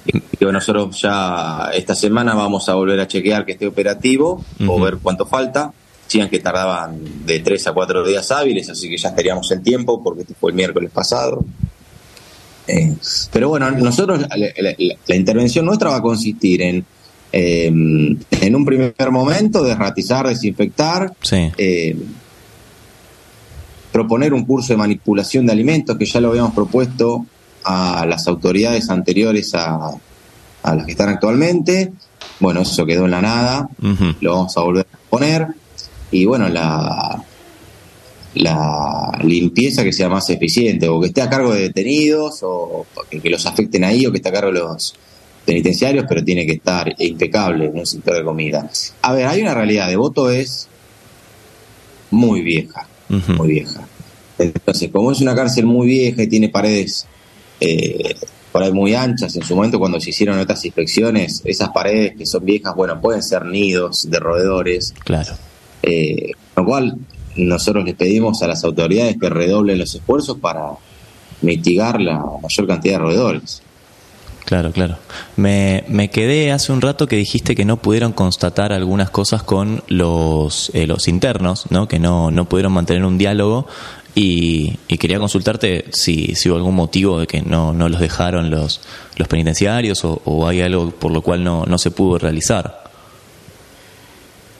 y 0.04 0.44
nosotros 0.44 1.00
ya 1.00 1.70
esta 1.72 1.94
semana 1.94 2.34
vamos 2.34 2.68
a 2.68 2.74
volver 2.74 2.98
a 3.00 3.06
chequear 3.06 3.44
que 3.44 3.52
esté 3.52 3.66
operativo 3.66 4.44
o 4.66 4.80
ver 4.80 4.98
cuánto 5.00 5.26
falta 5.26 5.72
decían 6.12 6.28
que 6.28 6.40
tardaban 6.40 7.00
de 7.24 7.40
tres 7.40 7.66
a 7.66 7.72
cuatro 7.72 8.06
días 8.06 8.30
hábiles, 8.30 8.68
así 8.68 8.90
que 8.90 8.98
ya 8.98 9.08
estaríamos 9.08 9.50
en 9.50 9.62
tiempo 9.62 10.02
porque 10.02 10.22
este 10.22 10.34
fue 10.34 10.50
el 10.50 10.56
miércoles 10.56 10.90
pasado. 10.90 11.42
Eh, 12.66 12.94
pero 13.32 13.48
bueno, 13.48 13.70
nosotros 13.70 14.26
la, 14.36 15.16
intervención 15.16 15.64
nuestra 15.64 15.88
va 15.88 15.96
a 15.96 16.02
consistir 16.02 16.60
en 16.60 16.84
em, 17.32 18.18
en 18.30 18.54
un 18.54 18.64
primer 18.64 19.10
momento 19.10 19.64
desratizar, 19.64 20.28
desinfectar, 20.28 21.14
eh, 21.32 21.96
proponer 23.90 24.34
un 24.34 24.44
curso 24.44 24.74
de 24.74 24.76
manipulación 24.76 25.46
de 25.46 25.52
alimentos 25.52 25.96
que 25.96 26.04
ya 26.04 26.20
lo 26.20 26.28
habíamos 26.28 26.52
propuesto 26.52 27.24
a 27.64 28.04
las 28.04 28.26
autoridades 28.26 28.90
anteriores 28.90 29.54
a, 29.54 29.92
a 30.62 30.74
las 30.74 30.84
que 30.84 30.92
están 30.92 31.08
actualmente. 31.08 31.90
Bueno, 32.38 32.60
eso 32.60 32.84
quedó 32.84 33.06
en 33.06 33.12
la 33.12 33.22
nada, 33.22 33.68
lo 34.20 34.34
vamos 34.34 34.56
a 34.58 34.60
volver 34.60 34.86
a 34.92 35.10
poner 35.10 35.61
y 36.12 36.24
bueno, 36.26 36.48
la, 36.48 37.24
la 38.34 39.18
limpieza 39.24 39.82
que 39.82 39.92
sea 39.92 40.08
más 40.08 40.28
eficiente, 40.30 40.88
o 40.88 41.00
que 41.00 41.08
esté 41.08 41.22
a 41.22 41.28
cargo 41.28 41.52
de 41.52 41.62
detenidos, 41.62 42.40
o 42.42 42.86
que, 43.10 43.30
los 43.30 43.44
afecten 43.46 43.84
ahí, 43.84 44.06
o 44.06 44.12
que 44.12 44.18
esté 44.18 44.28
a 44.28 44.32
cargo 44.32 44.52
de 44.52 44.60
los 44.60 44.94
penitenciarios, 45.44 46.04
pero 46.08 46.22
tiene 46.22 46.46
que 46.46 46.52
estar 46.52 46.94
impecable 46.98 47.66
en 47.66 47.78
un 47.78 47.86
sector 47.86 48.14
de 48.14 48.24
comida. 48.24 48.70
A 49.02 49.12
ver, 49.12 49.26
hay 49.26 49.42
una 49.42 49.54
realidad, 49.54 49.88
de 49.88 49.96
voto 49.96 50.30
es 50.30 50.68
muy 52.10 52.42
vieja, 52.42 52.86
muy 53.08 53.48
vieja. 53.48 53.86
Entonces, 54.38 54.90
como 54.90 55.12
es 55.12 55.20
una 55.20 55.34
cárcel 55.34 55.66
muy 55.66 55.86
vieja 55.86 56.22
y 56.22 56.26
tiene 56.26 56.48
paredes 56.48 57.06
eh, 57.60 58.16
por 58.50 58.62
ahí 58.62 58.72
muy 58.72 58.94
anchas, 58.94 59.34
en 59.36 59.42
su 59.42 59.54
momento 59.56 59.78
cuando 59.78 60.00
se 60.00 60.10
hicieron 60.10 60.38
otras 60.38 60.64
inspecciones, 60.64 61.42
esas 61.44 61.70
paredes 61.70 62.16
que 62.16 62.26
son 62.26 62.44
viejas, 62.44 62.74
bueno, 62.74 63.00
pueden 63.00 63.22
ser 63.22 63.46
nidos 63.46 64.10
de 64.10 64.18
roedores. 64.18 64.94
Claro. 65.04 65.32
Eh, 65.82 66.32
lo 66.56 66.64
cual 66.64 66.96
nosotros 67.36 67.84
les 67.84 67.94
pedimos 67.94 68.42
a 68.42 68.46
las 68.46 68.62
autoridades 68.64 69.16
que 69.18 69.28
redoblen 69.28 69.78
los 69.78 69.94
esfuerzos 69.94 70.38
para 70.38 70.72
mitigar 71.40 72.00
la 72.00 72.22
mayor 72.42 72.66
cantidad 72.66 72.94
de 72.94 72.98
roedores. 72.98 73.62
Claro, 74.44 74.72
claro. 74.72 74.98
Me, 75.36 75.84
me, 75.88 76.10
quedé 76.10 76.52
hace 76.52 76.72
un 76.72 76.80
rato 76.80 77.06
que 77.06 77.16
dijiste 77.16 77.54
que 77.54 77.64
no 77.64 77.78
pudieron 77.78 78.12
constatar 78.12 78.72
algunas 78.72 79.08
cosas 79.08 79.42
con 79.42 79.82
los, 79.88 80.70
eh, 80.74 80.86
los 80.86 81.08
internos, 81.08 81.70
¿no? 81.70 81.88
que 81.88 81.98
no, 81.98 82.30
no 82.30 82.48
pudieron 82.48 82.72
mantener 82.72 83.04
un 83.04 83.18
diálogo 83.18 83.66
y, 84.14 84.76
quería 84.98 85.18
consultarte 85.18 85.86
si, 85.90 86.34
si, 86.34 86.48
hubo 86.48 86.56
algún 86.56 86.74
motivo 86.74 87.18
de 87.18 87.26
que 87.26 87.40
no, 87.40 87.72
no 87.72 87.88
los 87.88 88.00
dejaron 88.00 88.50
los, 88.50 88.80
los 89.16 89.26
penitenciarios 89.26 90.04
o, 90.04 90.46
hay 90.46 90.60
algo 90.60 90.90
por 90.90 91.12
lo 91.12 91.22
cual 91.22 91.42
no, 91.42 91.64
no 91.66 91.78
se 91.78 91.90
pudo 91.90 92.18
realizar. 92.18 92.82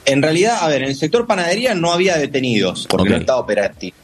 En 0.04 0.23
realidad, 0.23 0.59
a 0.61 0.68
ver, 0.68 0.82
en 0.82 0.88
el 0.88 0.97
sector 0.97 1.26
panadería 1.26 1.75
no 1.75 1.92
había 1.92 2.16
detenidos 2.16 2.87
porque 2.88 3.11
no 3.11 3.16
estaba 3.16 3.38
operativo. 3.38 3.97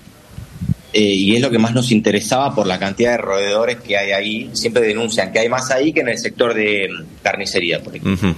Eh, 0.92 1.00
y 1.00 1.36
es 1.36 1.42
lo 1.42 1.50
que 1.50 1.58
más 1.58 1.74
nos 1.74 1.92
interesaba 1.92 2.54
por 2.54 2.66
la 2.66 2.78
cantidad 2.78 3.12
de 3.12 3.18
roedores 3.18 3.76
que 3.76 3.96
hay 3.96 4.12
ahí. 4.12 4.50
Siempre 4.54 4.82
denuncian 4.82 5.32
que 5.32 5.40
hay 5.40 5.48
más 5.48 5.70
ahí 5.70 5.92
que 5.92 6.00
en 6.00 6.08
el 6.08 6.18
sector 6.18 6.54
de 6.54 6.88
mm, 6.88 7.22
carnicería, 7.22 7.82
por 7.82 7.96
ejemplo. 7.96 8.34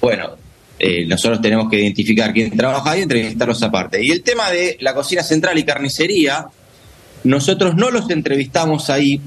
bueno, 0.00 0.36
eh, 0.78 1.04
nosotros 1.06 1.40
tenemos 1.40 1.68
que 1.68 1.80
identificar 1.80 2.32
quién 2.32 2.56
trabaja 2.56 2.92
ahí 2.92 3.00
y 3.00 3.02
entrevistarlos 3.02 3.62
aparte. 3.62 4.04
Y 4.04 4.10
el 4.10 4.22
tema 4.22 4.50
de 4.50 4.76
la 4.80 4.94
cocina 4.94 5.22
central 5.22 5.58
y 5.58 5.64
carnicería, 5.64 6.46
nosotros 7.24 7.74
no 7.74 7.90
los 7.90 8.08
entrevistamos 8.10 8.88
ahí, 8.88 9.20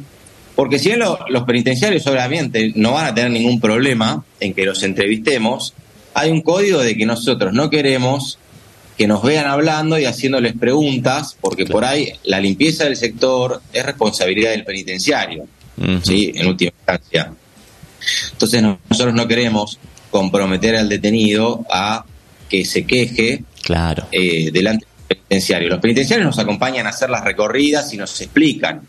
porque 0.56 0.80
si 0.80 0.90
bien 0.90 1.02
los 1.02 1.44
penitenciarios 1.44 2.08
obviamente 2.08 2.72
no 2.76 2.94
van 2.94 3.08
a 3.08 3.14
tener 3.14 3.32
ningún 3.32 3.60
problema 3.60 4.24
en 4.40 4.54
que 4.54 4.66
los 4.66 4.82
entrevistemos, 4.84 5.74
hay 6.14 6.32
un 6.32 6.42
código 6.42 6.80
de 6.80 6.96
que 6.96 7.06
nosotros 7.06 7.54
no 7.54 7.70
queremos 7.70 8.38
que 8.98 9.08
nos 9.08 9.24
vean 9.24 9.48
hablando 9.48 9.98
y 9.98 10.06
haciéndoles 10.06 10.54
preguntas, 10.54 11.36
porque 11.40 11.66
por 11.66 11.84
ahí 11.86 12.14
la 12.24 12.40
limpieza 12.40 12.84
del 12.84 12.96
sector 12.96 13.62
es 13.74 13.84
responsabilidad 13.86 14.52
del 14.52 14.64
penitenciario, 14.64 15.48
¿sí? 16.04 16.32
En 16.36 16.48
última 16.48 16.72
instancia. 16.78 17.34
Entonces 18.32 18.62
nosotros 18.62 19.16
no 19.16 19.28
queremos 19.28 19.80
comprometer 20.12 20.76
al 20.76 20.90
detenido 20.90 21.66
a 21.72 22.06
que 22.50 22.66
se 22.66 22.86
queje 22.86 23.44
claro. 23.64 24.08
Eh, 24.12 24.52
delante 24.52 24.86
del 24.86 25.18
penitenciario. 25.18 25.70
Los 25.70 25.80
penitenciarios 25.80 26.26
nos 26.26 26.40
acompañan 26.40 26.86
a 26.86 26.90
hacer 26.90 27.10
las 27.10 27.24
recorridas 27.24 27.92
y 27.94 27.98
nos 27.98 28.20
explican. 28.22 28.82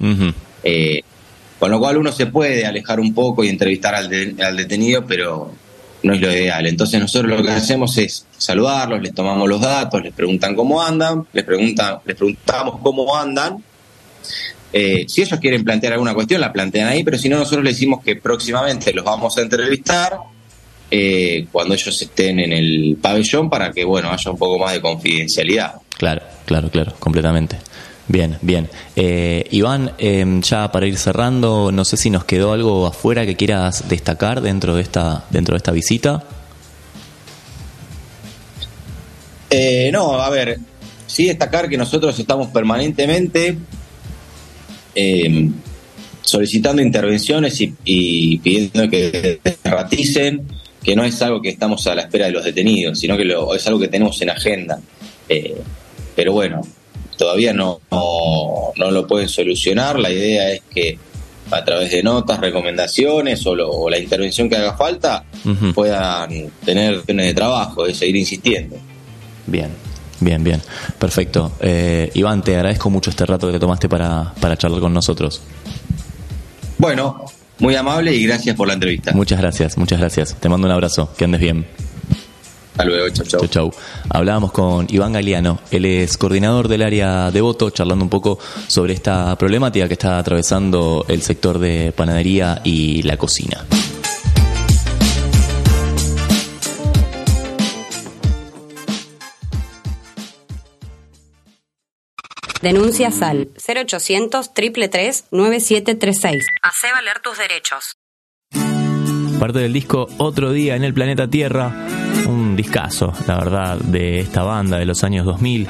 Eh, 0.63 1.01
con 1.59 1.71
lo 1.71 1.79
cual 1.79 1.97
uno 1.97 2.11
se 2.11 2.27
puede 2.27 2.67
alejar 2.67 2.99
un 2.99 3.15
poco 3.15 3.45
y 3.45 3.49
entrevistar 3.49 3.95
al, 3.95 4.11
al 4.41 4.57
detenido, 4.57 5.07
pero 5.07 5.55
no 6.03 6.15
es 6.15 6.21
lo 6.21 6.31
ideal. 6.31 6.67
Entonces 6.67 7.01
nosotros 7.01 7.39
lo 7.39 7.45
que 7.45 7.51
hacemos 7.51 7.97
es 7.99 8.27
saludarlos, 8.37 9.03
les 9.03 9.15
tomamos 9.15 9.49
los 9.49 9.61
datos, 9.61 10.03
les 10.03 10.13
preguntan 10.13 10.55
cómo 10.55 10.83
andan, 10.83 11.27
les, 11.33 11.45
preguntan, 11.45 11.99
les 12.05 12.17
preguntamos 12.17 12.81
cómo 12.83 13.17
andan. 13.17 13.63
Eh, 14.73 15.05
si 15.07 15.23
ellos 15.23 15.39
quieren 15.39 15.65
plantear 15.65 15.93
alguna 15.93 16.15
cuestión, 16.15 16.41
la 16.41 16.53
plantean 16.53 16.89
ahí, 16.89 17.05
pero 17.05 17.19
si 17.19 17.29
no, 17.29 17.39
nosotros 17.39 17.65
les 17.65 17.75
decimos 17.75 18.03
que 18.03 18.17
próximamente 18.17 18.93
los 18.93 19.05
vamos 19.05 19.37
a 19.37 19.43
entrevistar 19.43 20.19
eh, 20.91 21.47
cuando 21.53 21.75
ellos 21.75 22.03
estén 22.03 22.41
en 22.41 22.53
el 22.53 22.99
pabellón 23.01 23.51
para 23.51 23.71
que, 23.71 23.85
bueno, 23.85 24.11
haya 24.11 24.31
un 24.31 24.39
poco 24.39 24.59
más 24.59 24.73
de 24.73 24.81
confidencialidad. 24.81 25.75
Claro, 25.97 26.23
claro, 26.47 26.71
claro, 26.71 26.95
completamente. 26.99 27.59
Bien, 28.09 28.37
bien. 28.43 28.69
Eh, 28.97 29.45
Iván, 29.51 29.93
em, 29.99 30.43
ya 30.43 30.71
para 30.73 30.87
ir 30.87 30.97
cerrando, 30.97 31.71
no 31.73 31.85
sé 31.85 31.97
si 31.97 32.11
nos 32.11 32.25
quedó 32.25 32.53
algo 32.53 32.87
afuera 32.87 33.25
que 33.25 33.37
quieras 33.37 33.89
destacar 33.89 34.41
dentro 34.41 34.75
de 34.75 34.83
esta, 34.83 35.25
dentro 35.31 35.55
de 35.55 35.59
esta 35.59 35.73
visita. 35.73 36.25
Eh, 39.51 39.91
no, 39.93 40.15
a 40.15 40.31
ver, 40.31 40.59
sí 41.07 41.27
destacar 41.27 41.69
que 41.69 41.77
nosotros 41.77 42.19
estamos 42.19 42.49
permanentemente 42.49 43.59
em, 44.95 45.53
solicitando 46.23 46.83
intervenciones 46.83 47.61
y, 47.61 48.39
pidiendo 48.39 48.89
que 48.89 49.41
raticen, 49.63 50.43
que 50.83 50.97
no 50.97 51.05
es 51.05 51.21
algo 51.23 51.41
que 51.41 51.51
estamos 51.51 51.87
a 51.87 51.95
la 51.95 52.03
espera 52.03 52.27
de 52.27 52.33
los 52.33 52.45
detenidos, 52.45 52.99
sino 52.99 53.17
que 53.17 53.25
lo, 53.25 53.55
es 53.55 53.67
algo 53.67 53.79
que 53.79 53.89
tenemos 53.89 54.21
en 54.23 54.31
agenda. 54.31 54.81
Eh, 55.29 55.55
pero 56.17 56.33
bueno, 56.33 56.63
todavía 57.23 57.53
no, 57.53 57.81
no, 57.93 58.91
lo 58.91 59.07
pueden 59.07 59.29
solucionar. 59.29 59.97
La 59.97 60.11
idea 60.11 60.51
es 60.51 60.63
que 60.75 60.99
a 61.53 61.65
través 61.65 61.93
de 61.93 62.03
notas, 62.03 62.41
recomendaciones 62.41 63.47
o, 63.47 63.89
la 63.89 63.97
intervención 63.97 64.49
que 64.49 64.57
haga 64.57 64.77
falta 64.77 65.25
puedan 65.73 66.51
tener 66.65 67.05
de 67.05 67.33
trabajo, 67.35 67.87
de 67.87 67.95
seguir 67.95 68.17
insistiendo. 68.17 68.77
Bien, 69.47 69.69
bien, 70.19 70.43
bien. 70.43 70.61
Perfecto. 70.99 71.53
Eh, 71.61 72.11
Iván, 72.15 72.43
te 72.43 72.57
agradezco 72.57 72.91
mucho 72.91 73.11
este 73.11 73.25
rato 73.25 73.47
que 73.47 73.53
te 73.53 73.61
tomaste 73.61 73.89
para, 73.89 74.35
para 74.41 74.57
charlar 74.57 74.81
con 74.81 74.93
nosotros. 74.93 75.41
Bueno, 76.79 77.25
muy 77.61 77.77
amable 77.77 78.13
y 78.13 78.27
gracias 78.27 78.57
por 78.57 78.67
la 78.67 78.75
entrevista. 78.75 79.13
Muchas 79.13 79.41
gracias, 79.41 79.79
muchas 79.79 80.01
gracias. 80.01 80.35
Te 80.35 80.49
mando 80.49 80.67
un 80.67 80.73
abrazo, 80.73 81.09
que 81.17 81.25
andes 81.25 81.41
bien. 81.41 81.67
Hasta 82.73 82.85
luego, 82.85 83.09
chau, 83.11 83.27
chau. 83.27 83.47
Chau, 83.49 83.73
Hablábamos 84.09 84.51
con 84.51 84.87
Iván 84.89 85.13
Galeano, 85.13 85.61
él 85.71 85.85
es 85.85 86.17
coordinador 86.17 86.69
del 86.69 86.83
área 86.83 87.31
de 87.31 87.41
voto, 87.43 87.69
charlando 87.69 88.03
un 88.03 88.09
poco 88.09 88.39
sobre 88.67 88.95
esta 88.95 89.37
problemática 89.37 89.89
que 89.89 89.95
está 89.95 90.19
atravesando 90.19 91.05
el 91.09 91.21
sector 91.21 91.59
de 91.59 91.93
panadería 91.93 92.63
y 92.65 93.03
la 93.03 93.19
cocina. 93.19 93.67
Denuncia 102.63 103.11
SAL 103.11 103.49
0800 103.57 104.55
333 104.55 105.27
9736. 105.31 106.47
Hace 106.63 106.93
valer 106.93 107.19
tus 107.21 107.37
derechos. 107.37 107.97
Parte 109.39 109.59
del 109.59 109.73
disco 109.73 110.09
Otro 110.19 110.53
Día 110.53 110.77
en 110.77 110.85
el 110.85 110.95
Planeta 110.95 111.29
Tierra 111.29 111.75
discazo, 112.57 113.13
la 113.27 113.37
verdad, 113.39 113.79
de 113.79 114.21
esta 114.21 114.43
banda 114.43 114.79
de 114.79 114.87
los 114.87 115.05
años 115.05 115.25
2000. 115.27 115.69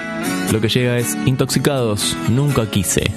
Lo 0.53 0.61
que 0.61 0.69
llega 0.69 0.97
es 0.99 1.17
Intoxicados, 1.27 2.17
nunca 2.29 2.67
quise. 2.71 3.11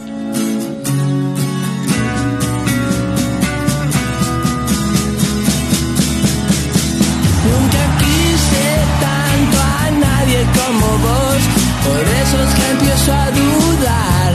Nunca 7.45 7.83
quise 7.99 8.67
tanto 9.01 9.57
a 9.61 9.91
nadie 9.91 10.39
como 10.59 10.87
vos, 11.07 11.41
por 11.85 12.03
eso 12.21 12.43
es 12.43 12.51
que 12.55 12.71
empiezo 12.71 13.13
a 13.13 13.31
dudar. 13.31 14.33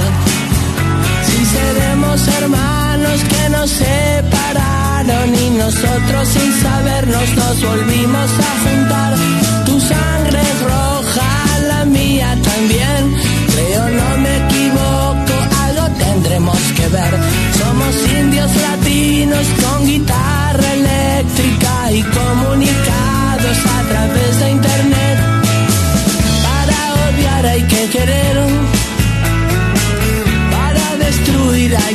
Si 1.27 1.45
seremos 1.47 2.29
hermanos 2.29 3.21
que 3.25 3.49
nos 3.51 3.71
separaron 3.71 5.35
y 5.35 5.51
nosotros 5.59 6.29
sin 6.29 6.53
sabernos 6.61 7.37
nos 7.37 7.63
volvimos 7.63 8.31
a 8.39 8.61
juntar. 8.63 8.80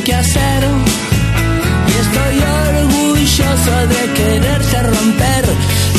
Que 0.06 0.14
hacer. 0.14 0.62
Y 1.88 1.92
estoy 2.04 2.36
orgulloso 2.68 3.74
de 3.92 4.02
quererte 4.14 4.82
romper 4.84 5.44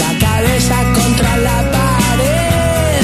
la 0.03 0.11
cabeza 0.27 0.75
contra 0.97 1.37
la 1.47 1.57
pared. 1.75 3.03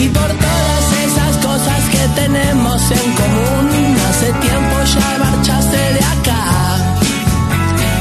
Y 0.00 0.08
por 0.08 0.30
todas 0.46 0.84
esas 1.06 1.36
cosas 1.46 1.80
que 1.92 2.04
tenemos 2.20 2.90
en 2.90 3.08
común, 3.20 3.96
hace 4.08 4.32
tiempo 4.46 4.76
ya 4.94 5.08
marchaste 5.24 5.82
de 5.96 6.04
acá. 6.14 6.44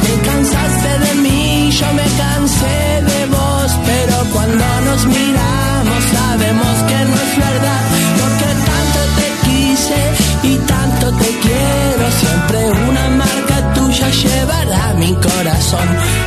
Te 0.03 0.13
cansaste 0.29 0.91
de 1.05 1.13
mí, 1.21 1.71
yo 1.79 1.93
me 1.93 2.07
cansé 2.23 2.77
de 3.11 3.25
vos, 3.27 3.71
pero 3.85 4.15
cuando 4.33 4.65
nos 4.87 5.05
miramos 5.05 5.62
corazón. 15.23 16.22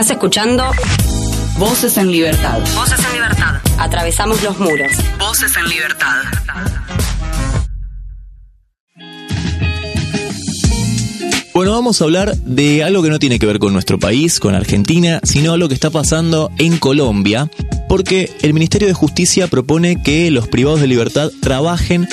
Estás 0.00 0.16
escuchando 0.16 0.64
Voces 1.58 1.98
en 1.98 2.10
Libertad. 2.10 2.58
Voces 2.74 3.04
en 3.04 3.12
Libertad. 3.12 3.60
Atravesamos 3.78 4.42
los 4.42 4.58
muros. 4.58 4.90
Voces 5.18 5.52
en 5.58 5.68
Libertad. 5.68 6.22
Bueno, 11.52 11.72
vamos 11.72 12.00
a 12.00 12.04
hablar 12.04 12.34
de 12.34 12.82
algo 12.82 13.02
que 13.02 13.10
no 13.10 13.18
tiene 13.18 13.38
que 13.38 13.44
ver 13.44 13.58
con 13.58 13.74
nuestro 13.74 13.98
país, 13.98 14.40
con 14.40 14.54
Argentina, 14.54 15.20
sino 15.22 15.58
lo 15.58 15.68
que 15.68 15.74
está 15.74 15.90
pasando 15.90 16.50
en 16.56 16.78
Colombia, 16.78 17.50
porque 17.86 18.32
el 18.40 18.54
Ministerio 18.54 18.88
de 18.88 18.94
Justicia 18.94 19.48
propone 19.48 20.02
que 20.02 20.30
los 20.30 20.48
privados 20.48 20.80
de 20.80 20.86
libertad 20.86 21.30
trabajen 21.42 22.08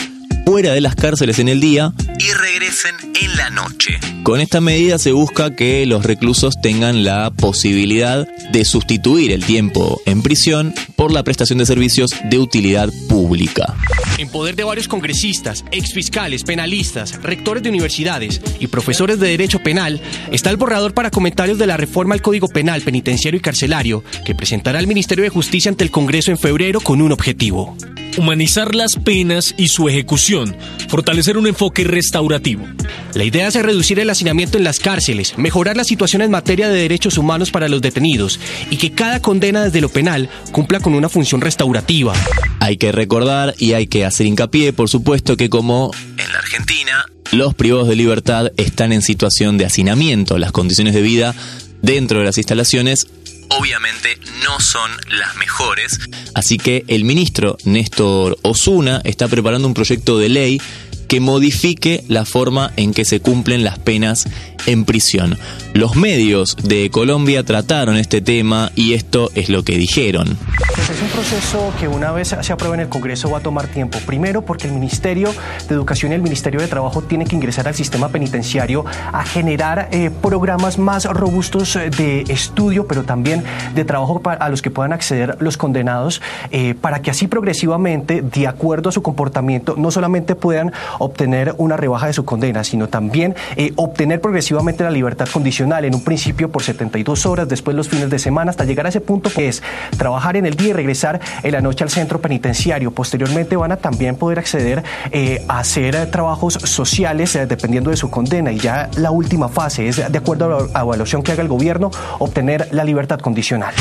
fuera 0.45 0.73
de 0.73 0.81
las 0.81 0.95
cárceles 0.95 1.39
en 1.39 1.47
el 1.47 1.61
día 1.61 1.93
y 2.19 2.33
regresen 2.33 3.06
en 3.19 3.35
la 3.35 3.49
noche. 3.49 3.99
Con 4.23 4.41
esta 4.41 4.61
medida 4.61 4.97
se 4.99 5.11
busca 5.11 5.55
que 5.55 5.85
los 5.85 6.05
reclusos 6.05 6.59
tengan 6.61 7.03
la 7.03 7.31
posibilidad 7.31 8.27
de 8.51 8.65
sustituir 8.65 9.31
el 9.31 9.45
tiempo 9.45 10.01
en 10.05 10.21
prisión 10.21 10.73
por 10.95 11.11
la 11.11 11.23
prestación 11.23 11.59
de 11.59 11.65
servicios 11.65 12.15
de 12.25 12.39
utilidad 12.39 12.89
pública. 13.09 13.75
En 14.17 14.29
poder 14.29 14.55
de 14.55 14.63
varios 14.63 14.87
congresistas, 14.87 15.63
exfiscales, 15.71 16.43
penalistas, 16.43 17.21
rectores 17.21 17.63
de 17.63 17.69
universidades 17.69 18.41
y 18.59 18.67
profesores 18.67 19.19
de 19.19 19.29
derecho 19.29 19.59
penal 19.59 20.01
está 20.31 20.49
el 20.49 20.57
borrador 20.57 20.93
para 20.93 21.11
comentarios 21.11 21.57
de 21.57 21.67
la 21.67 21.77
reforma 21.77 22.13
al 22.13 22.21
Código 22.21 22.47
Penal, 22.47 22.81
Penitenciario 22.81 23.37
y 23.37 23.41
Carcelario 23.41 24.03
que 24.25 24.35
presentará 24.35 24.79
el 24.79 24.87
Ministerio 24.87 25.23
de 25.23 25.29
Justicia 25.29 25.69
ante 25.69 25.83
el 25.83 25.91
Congreso 25.91 26.31
en 26.31 26.37
febrero 26.37 26.81
con 26.81 27.01
un 27.01 27.11
objetivo 27.11 27.75
humanizar 28.17 28.75
las 28.75 28.95
penas 28.95 29.53
y 29.57 29.67
su 29.67 29.87
ejecución, 29.87 30.55
fortalecer 30.89 31.37
un 31.37 31.47
enfoque 31.47 31.83
restaurativo. 31.83 32.65
La 33.13 33.23
idea 33.23 33.47
es 33.47 33.55
reducir 33.55 33.99
el 33.99 34.09
hacinamiento 34.09 34.57
en 34.57 34.63
las 34.63 34.79
cárceles, 34.79 35.37
mejorar 35.37 35.77
la 35.77 35.83
situación 35.83 36.21
en 36.21 36.31
materia 36.31 36.69
de 36.69 36.81
derechos 36.81 37.17
humanos 37.17 37.51
para 37.51 37.69
los 37.69 37.81
detenidos 37.81 38.39
y 38.69 38.77
que 38.77 38.91
cada 38.91 39.21
condena 39.21 39.63
desde 39.63 39.81
lo 39.81 39.89
penal 39.89 40.29
cumpla 40.51 40.79
con 40.79 40.93
una 40.93 41.09
función 41.09 41.41
restaurativa. 41.41 42.13
Hay 42.59 42.77
que 42.77 42.91
recordar 42.91 43.55
y 43.57 43.73
hay 43.73 43.87
que 43.87 44.05
hacer 44.05 44.27
hincapié, 44.27 44.73
por 44.73 44.89
supuesto, 44.89 45.37
que 45.37 45.49
como 45.49 45.91
en 46.17 46.31
la 46.31 46.39
Argentina, 46.39 47.05
los 47.31 47.53
privados 47.53 47.87
de 47.87 47.95
libertad 47.95 48.51
están 48.57 48.93
en 48.93 49.01
situación 49.01 49.57
de 49.57 49.65
hacinamiento. 49.65 50.37
Las 50.37 50.51
condiciones 50.51 50.93
de 50.93 51.01
vida 51.01 51.35
dentro 51.81 52.19
de 52.19 52.25
las 52.25 52.37
instalaciones 52.37 53.07
obviamente 53.49 54.17
no 54.43 54.59
son 54.59 54.91
las 55.09 55.35
mejores. 55.35 55.99
Así 56.33 56.57
que 56.57 56.83
el 56.87 57.03
ministro 57.03 57.57
Néstor 57.63 58.37
Osuna 58.41 59.01
está 59.03 59.27
preparando 59.27 59.67
un 59.67 59.73
proyecto 59.73 60.17
de 60.17 60.29
ley 60.29 60.61
que 61.07 61.19
modifique 61.19 62.03
la 62.07 62.25
forma 62.25 62.71
en 62.75 62.93
que 62.93 63.05
se 63.05 63.19
cumplen 63.19 63.63
las 63.63 63.79
penas 63.79 64.27
en 64.65 64.85
prisión. 64.85 65.37
Los 65.73 65.95
medios 65.95 66.55
de 66.63 66.89
Colombia 66.89 67.43
trataron 67.43 67.97
este 67.97 68.21
tema 68.21 68.71
y 68.75 68.93
esto 68.93 69.31
es 69.35 69.49
lo 69.49 69.63
que 69.63 69.77
dijeron. 69.77 70.37
Es 70.77 71.01
un 71.01 71.09
proceso 71.09 71.73
que 71.79 71.87
una 71.87 72.11
vez 72.11 72.35
se 72.39 72.53
apruebe 72.53 72.75
en 72.75 72.81
el 72.81 72.89
Congreso 72.89 73.29
va 73.29 73.39
a 73.39 73.41
tomar 73.41 73.67
tiempo. 73.67 73.99
Primero 74.05 74.43
porque 74.43 74.67
el 74.67 74.73
Ministerio 74.73 75.33
de 75.67 75.75
Educación 75.75 76.11
y 76.11 76.15
el 76.15 76.21
Ministerio 76.21 76.59
de 76.59 76.67
Trabajo 76.67 77.01
tienen 77.01 77.27
que 77.27 77.35
ingresar 77.35 77.67
al 77.67 77.75
sistema 77.75 78.09
penitenciario 78.09 78.85
a 79.11 79.23
generar 79.23 79.89
eh, 79.91 80.11
programas 80.21 80.77
más 80.77 81.05
robustos 81.05 81.75
eh, 81.75 81.89
de 81.89 82.21
estudio, 82.29 82.87
pero 82.87 83.03
también 83.03 83.43
de 83.75 83.85
trabajo 83.85 84.21
a 84.25 84.49
los 84.49 84.61
que 84.61 84.71
puedan 84.71 84.93
acceder 84.93 85.37
los 85.39 85.57
condenados, 85.57 86.21
eh, 86.51 86.75
para 86.79 87.01
que 87.01 87.11
así 87.11 87.27
progresivamente, 87.27 88.21
de 88.21 88.47
acuerdo 88.47 88.89
a 88.89 88.91
su 88.91 89.01
comportamiento, 89.01 89.75
no 89.77 89.91
solamente 89.91 90.35
puedan 90.35 90.71
obtener 90.99 91.55
una 91.57 91.77
rebaja 91.77 92.07
de 92.07 92.13
su 92.13 92.25
condena, 92.25 92.63
sino 92.63 92.87
también 92.87 93.35
obtener 93.75 94.21
progresivamente 94.21 94.83
la 94.83 94.91
libertad 94.91 95.27
condicional, 95.31 95.85
en 95.85 95.95
un 95.95 96.03
principio 96.03 96.51
por 96.51 96.63
72 96.63 97.25
horas, 97.25 97.47
después 97.47 97.75
los 97.75 97.89
fines 97.89 98.09
de 98.09 98.19
semana, 98.19 98.51
hasta 98.51 98.65
llegar 98.65 98.85
a 98.85 98.89
ese 98.89 99.01
punto 99.01 99.29
que 99.29 99.47
es 99.47 99.63
trabajar 99.97 100.37
en 100.37 100.45
el 100.45 100.55
día 100.55 100.69
y 100.69 100.73
regresar 100.73 101.19
en 101.43 101.51
la 101.51 101.61
noche 101.61 101.83
al 101.83 101.89
centro 101.89 102.19
penitenciario. 102.21 102.91
Posteriormente 102.91 103.55
van 103.55 103.71
a 103.71 103.77
también 103.77 104.15
poder 104.15 104.39
acceder 104.39 104.83
eh, 105.11 105.43
a 105.47 105.59
hacer 105.59 105.95
eh, 105.95 106.05
trabajos 106.07 106.53
sociales 106.53 107.35
eh, 107.35 107.45
dependiendo 107.45 107.89
de 107.89 107.97
su 107.97 108.09
condena. 108.09 108.51
Y 108.51 108.59
ya 108.59 108.89
la 108.97 109.11
última 109.11 109.49
fase 109.49 109.87
es, 109.87 109.97
de 110.11 110.17
acuerdo 110.17 110.45
a 110.45 110.67
la 110.73 110.81
evaluación 110.81 111.23
que 111.23 111.31
haga 111.31 111.41
el 111.41 111.49
gobierno, 111.49 111.91
obtener 112.19 112.67
la 112.71 112.83
libertad 112.83 113.19
condicional. 113.19 113.73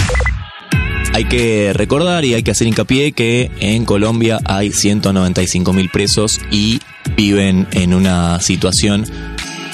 Hay 1.13 1.25
que 1.25 1.73
recordar 1.73 2.25
y 2.25 2.35
hay 2.35 2.43
que 2.43 2.51
hacer 2.51 2.67
hincapié 2.67 3.13
que 3.13 3.51
en 3.61 3.87
Colombia 3.87 4.39
hay 4.45 4.71
195 4.71 5.73
mil 5.73 5.89
presos 5.89 6.41
y 6.51 6.81
viven 7.17 7.67
en 7.73 7.95
una 7.95 8.41
situación 8.41 9.07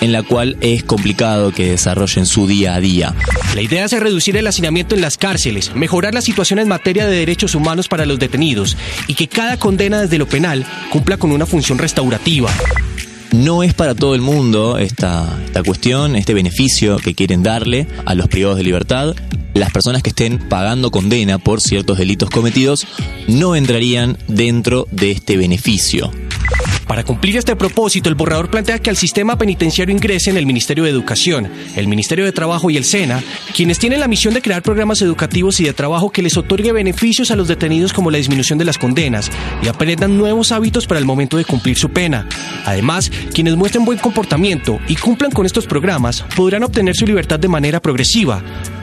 en 0.02 0.10
la 0.10 0.24
cual 0.24 0.56
es 0.60 0.82
complicado 0.82 1.52
que 1.52 1.70
desarrollen 1.70 2.26
su 2.26 2.48
día 2.48 2.74
a 2.74 2.80
día. 2.80 3.14
La 3.54 3.62
idea 3.62 3.84
es 3.84 3.92
reducir 3.92 4.36
el 4.36 4.46
hacinamiento 4.48 4.96
en 4.96 5.00
las 5.00 5.16
cárceles, 5.16 5.74
mejorar 5.76 6.12
la 6.12 6.22
situación 6.22 6.58
en 6.58 6.68
materia 6.68 7.06
de 7.06 7.16
derechos 7.16 7.54
humanos 7.54 7.86
para 7.86 8.04
los 8.04 8.18
detenidos 8.18 8.76
y 9.06 9.14
que 9.14 9.28
cada 9.28 9.58
condena 9.58 10.00
desde 10.00 10.18
lo 10.18 10.26
penal 10.26 10.66
cumpla 10.90 11.18
con 11.18 11.30
una 11.30 11.46
función 11.46 11.78
restaurativa. 11.78 12.50
No 13.32 13.62
es 13.62 13.74
para 13.74 13.94
todo 13.94 14.14
el 14.14 14.20
mundo 14.20 14.76
esta, 14.76 15.40
esta 15.46 15.62
cuestión, 15.62 16.16
este 16.16 16.34
beneficio 16.34 16.96
que 16.96 17.14
quieren 17.14 17.42
darle 17.42 17.86
a 18.04 18.14
los 18.14 18.28
privados 18.28 18.58
de 18.58 18.64
libertad. 18.64 19.14
Las 19.54 19.72
personas 19.72 20.02
que 20.02 20.10
estén 20.10 20.38
pagando 20.48 20.90
condena 20.90 21.38
por 21.38 21.60
ciertos 21.60 21.96
delitos 21.96 22.28
cometidos 22.28 22.86
no 23.28 23.54
entrarían 23.54 24.18
dentro 24.26 24.88
de 24.90 25.12
este 25.12 25.36
beneficio. 25.36 26.10
Para 26.86 27.04
cumplir 27.04 27.36
este 27.36 27.56
propósito, 27.56 28.08
el 28.08 28.14
borrador 28.14 28.50
plantea 28.50 28.78
que 28.78 28.90
al 28.90 28.96
sistema 28.96 29.36
penitenciario 29.36 29.94
ingresen 29.94 30.36
el 30.36 30.46
Ministerio 30.46 30.84
de 30.84 30.90
Educación, 30.90 31.48
el 31.76 31.88
Ministerio 31.88 32.24
de 32.24 32.32
Trabajo 32.32 32.70
y 32.70 32.76
el 32.76 32.84
SENA, 32.84 33.22
quienes 33.54 33.78
tienen 33.78 34.00
la 34.00 34.08
misión 34.08 34.34
de 34.34 34.42
crear 34.42 34.62
programas 34.62 35.00
educativos 35.02 35.60
y 35.60 35.64
de 35.64 35.72
trabajo 35.72 36.10
que 36.10 36.22
les 36.22 36.36
otorgue 36.36 36.72
beneficios 36.72 37.30
a 37.30 37.36
los 37.36 37.48
detenidos 37.48 37.92
como 37.92 38.10
la 38.10 38.18
disminución 38.18 38.58
de 38.58 38.64
las 38.64 38.78
condenas 38.78 39.30
y 39.62 39.68
aprendan 39.68 40.18
nuevos 40.18 40.52
hábitos 40.52 40.86
para 40.86 41.00
el 41.00 41.06
momento 41.06 41.36
de 41.36 41.44
cumplir 41.44 41.76
su 41.78 41.90
pena. 41.90 42.26
Además, 42.64 43.10
quienes 43.32 43.56
muestren 43.56 43.84
buen 43.84 43.98
comportamiento 43.98 44.78
y 44.88 44.96
cumplan 44.96 45.30
con 45.30 45.46
estos 45.46 45.66
programas 45.66 46.24
podrán 46.36 46.64
obtener 46.64 46.94
su 46.94 47.06
libertad 47.06 47.38
de 47.38 47.48
manera 47.48 47.80
progresiva. 47.80 48.42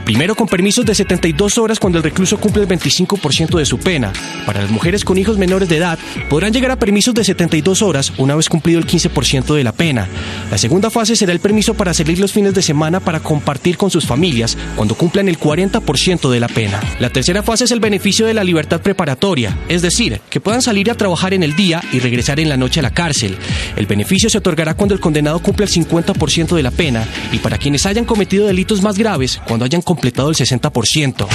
Primero 0.10 0.34
con 0.34 0.48
permisos 0.48 0.88
de 0.88 0.96
72 0.96 1.60
horas 1.60 1.80
cuando 1.80 2.00
el 2.00 2.04
recluso 2.04 2.40
cumple 2.40 2.64
el 2.64 2.68
25% 2.68 3.60
de 3.60 3.66
su 3.68 3.78
pena. 3.78 4.12
Para 4.44 4.64
las 4.64 4.72
mujeres 4.72 5.06
con 5.06 5.20
hijos 5.20 5.38
menores 5.38 5.70
de 5.70 5.78
edad 5.78 6.00
podrán 6.32 6.52
llegar 6.52 6.72
a 6.72 6.80
permisos 6.80 7.14
de 7.14 7.24
72 7.24 7.84
horas 7.84 8.12
una 8.18 8.36
vez 8.36 8.50
cumplido 8.50 8.80
el 8.80 8.88
15% 8.88 9.54
de 9.54 9.64
la 9.64 9.72
pena. 9.72 10.08
La 10.50 10.58
segunda 10.58 10.90
fase 10.90 11.16
será 11.16 11.32
el 11.32 11.40
permiso 11.40 11.76
para 11.76 11.94
salir 11.94 12.18
los 12.18 12.32
fines 12.32 12.56
de 12.56 12.64
semana 12.64 13.00
para 13.00 13.20
compartir 13.20 13.78
con 13.78 13.92
sus 13.92 14.08
familias 14.08 14.58
cuando 14.76 14.96
cumplan 14.96 15.30
el 15.30 15.40
40% 15.40 16.32
de 16.32 16.40
la 16.40 16.48
pena. 16.48 16.82
La 17.00 17.12
tercera 17.12 17.44
fase 17.44 17.66
es 17.66 17.72
el 17.72 17.80
beneficio 17.80 18.26
de 18.26 18.34
la 18.34 18.44
libertad 18.44 18.82
preparatoria, 18.82 19.60
es 19.68 19.84
decir, 19.84 20.22
que 20.32 20.42
puedan 20.42 20.64
salir 20.64 20.90
a 20.90 20.96
trabajar 20.96 21.36
en 21.36 21.44
el 21.44 21.56
día 21.56 21.84
y 21.92 22.00
regresar 22.00 22.40
en 22.40 22.50
la 22.50 22.58
noche 22.58 22.80
a 22.80 22.84
la 22.84 22.96
cárcel. 22.96 23.38
El 23.76 23.86
beneficio 23.86 24.28
se 24.32 24.40
otorgará 24.40 24.74
cuando 24.74 24.96
el 24.96 25.02
condenado 25.02 25.38
cumpla 25.38 25.68
el 25.68 25.72
50% 25.72 26.56
de 26.56 26.64
la 26.64 26.72
pena 26.72 27.08
y 27.32 27.38
para 27.38 27.60
quienes 27.60 27.86
hayan 27.86 28.06
cometido 28.06 28.48
delitos 28.48 28.82
más 28.82 28.98
graves, 28.98 29.40
cuando 29.48 29.66
hayan 29.66 29.84
completado 30.00 30.30
el 30.30 30.36
60%. 30.36 31.28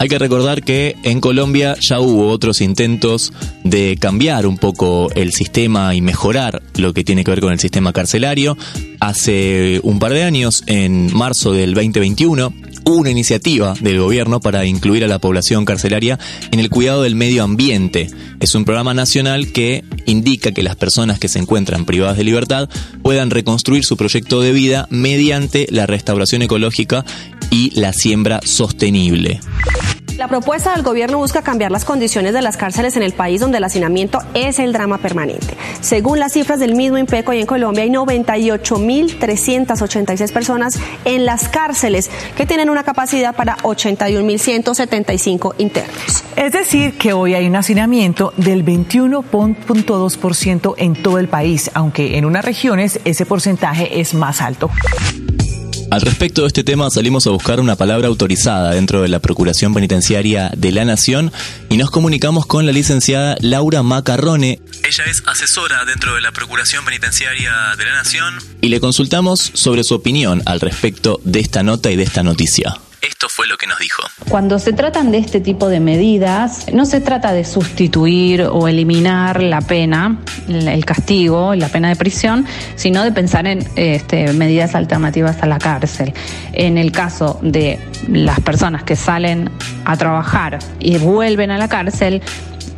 Hay 0.00 0.08
que 0.08 0.18
recordar 0.18 0.64
que 0.64 0.96
en 1.04 1.20
Colombia 1.20 1.76
ya 1.80 2.00
hubo 2.00 2.30
otros 2.30 2.60
intentos 2.60 3.32
de 3.62 3.96
cambiar 4.00 4.48
un 4.48 4.58
poco 4.58 5.08
el 5.14 5.32
sistema 5.32 5.94
y 5.94 6.00
mejorar 6.00 6.60
lo 6.74 6.92
que 6.92 7.04
tiene 7.04 7.22
que 7.22 7.30
ver 7.30 7.40
con 7.40 7.52
el 7.52 7.60
sistema 7.60 7.92
carcelario. 7.92 8.58
Hace 8.98 9.78
un 9.84 10.00
par 10.00 10.12
de 10.12 10.24
años, 10.24 10.64
en 10.66 11.14
marzo 11.14 11.52
del 11.52 11.74
2021, 11.74 12.52
hubo 12.84 12.96
una 12.96 13.10
iniciativa 13.10 13.74
del 13.80 14.00
gobierno 14.00 14.40
para 14.40 14.64
incluir 14.64 15.04
a 15.04 15.08
la 15.08 15.20
población 15.20 15.64
carcelaria 15.64 16.18
en 16.50 16.58
el 16.58 16.70
cuidado 16.70 17.02
del 17.02 17.14
medio 17.14 17.44
ambiente. 17.44 18.10
Es 18.40 18.56
un 18.56 18.64
programa 18.64 18.94
nacional 18.94 19.52
que 19.52 19.84
indica 20.06 20.50
que 20.50 20.64
las 20.64 20.74
personas 20.74 21.20
que 21.20 21.28
se 21.28 21.38
encuentran 21.38 21.84
privadas 21.84 22.16
de 22.16 22.24
libertad 22.24 22.68
puedan 23.02 23.30
reconstruir 23.30 23.84
su 23.84 23.96
proyecto 23.96 24.40
de 24.40 24.50
vida 24.50 24.88
mediante 24.90 25.68
la 25.70 25.86
restauración 25.86 26.42
ecológica 26.42 27.04
y 27.52 27.70
la 27.78 27.92
siembra 27.92 28.40
sostenible. 28.42 29.38
La 30.16 30.26
propuesta 30.28 30.74
del 30.74 30.82
gobierno 30.82 31.18
busca 31.18 31.42
cambiar 31.42 31.70
las 31.70 31.84
condiciones 31.84 32.32
de 32.32 32.40
las 32.42 32.56
cárceles 32.56 32.96
en 32.96 33.02
el 33.02 33.12
país 33.12 33.40
donde 33.40 33.58
el 33.58 33.64
hacinamiento 33.64 34.20
es 34.34 34.58
el 34.58 34.72
drama 34.72 34.96
permanente. 34.98 35.54
Según 35.80 36.18
las 36.18 36.32
cifras 36.32 36.58
del 36.60 36.74
mismo 36.74 36.96
INPECO 36.96 37.34
y 37.34 37.40
en 37.40 37.46
Colombia 37.46 37.82
hay 37.82 37.90
98.386 37.90 40.32
personas 40.32 40.78
en 41.04 41.26
las 41.26 41.48
cárceles 41.48 42.10
que 42.36 42.46
tienen 42.46 42.70
una 42.70 42.84
capacidad 42.84 43.34
para 43.34 43.56
81.175 43.58 45.54
internos. 45.58 46.24
Es 46.36 46.52
decir, 46.52 46.96
que 46.96 47.12
hoy 47.12 47.34
hay 47.34 47.46
un 47.46 47.56
hacinamiento 47.56 48.32
del 48.36 48.64
21.2% 48.64 50.74
en 50.78 50.94
todo 50.94 51.18
el 51.18 51.26
país, 51.28 51.70
aunque 51.74 52.16
en 52.16 52.24
unas 52.24 52.44
regiones 52.44 53.00
ese 53.04 53.26
porcentaje 53.26 54.00
es 54.00 54.14
más 54.14 54.40
alto. 54.40 54.70
Al 55.92 56.00
respecto 56.00 56.40
de 56.40 56.46
este 56.46 56.64
tema 56.64 56.88
salimos 56.88 57.26
a 57.26 57.30
buscar 57.32 57.60
una 57.60 57.76
palabra 57.76 58.08
autorizada 58.08 58.70
dentro 58.70 59.02
de 59.02 59.08
la 59.08 59.18
Procuración 59.18 59.74
Penitenciaria 59.74 60.50
de 60.56 60.72
la 60.72 60.86
Nación 60.86 61.30
y 61.68 61.76
nos 61.76 61.90
comunicamos 61.90 62.46
con 62.46 62.64
la 62.64 62.72
licenciada 62.72 63.36
Laura 63.42 63.82
Macarrone. 63.82 64.58
Ella 64.84 65.04
es 65.04 65.22
asesora 65.26 65.84
dentro 65.84 66.14
de 66.14 66.22
la 66.22 66.32
Procuración 66.32 66.82
Penitenciaria 66.86 67.52
de 67.76 67.84
la 67.84 67.92
Nación 67.92 68.38
y 68.62 68.68
le 68.68 68.80
consultamos 68.80 69.50
sobre 69.52 69.84
su 69.84 69.94
opinión 69.94 70.40
al 70.46 70.60
respecto 70.60 71.20
de 71.24 71.40
esta 71.40 71.62
nota 71.62 71.90
y 71.90 71.96
de 71.96 72.04
esta 72.04 72.22
noticia. 72.22 72.80
Esto 73.02 73.28
fue 73.28 73.46
lo 73.46 73.56
que 73.58 73.66
nos 73.66 73.78
dijo. 73.78 74.02
Cuando 74.28 74.58
se 74.58 74.72
tratan 74.72 75.10
de 75.10 75.18
este 75.18 75.40
tipo 75.40 75.68
de 75.68 75.80
medidas, 75.80 76.66
no 76.72 76.86
se 76.86 77.00
trata 77.00 77.32
de 77.32 77.44
sustituir 77.44 78.42
o 78.42 78.68
eliminar 78.68 79.42
la 79.42 79.60
pena, 79.60 80.20
el 80.48 80.84
castigo, 80.84 81.54
la 81.54 81.68
pena 81.68 81.88
de 81.88 81.96
prisión, 81.96 82.46
sino 82.76 83.02
de 83.02 83.12
pensar 83.12 83.46
en 83.46 83.66
este, 83.76 84.32
medidas 84.32 84.74
alternativas 84.74 85.42
a 85.42 85.46
la 85.46 85.58
cárcel. 85.58 86.14
En 86.52 86.78
el 86.78 86.92
caso 86.92 87.40
de 87.42 87.78
las 88.08 88.40
personas 88.40 88.84
que 88.84 88.94
salen 88.94 89.50
a 89.84 89.96
trabajar 89.96 90.60
y 90.78 90.98
vuelven 90.98 91.50
a 91.50 91.58
la 91.58 91.68
cárcel, 91.68 92.22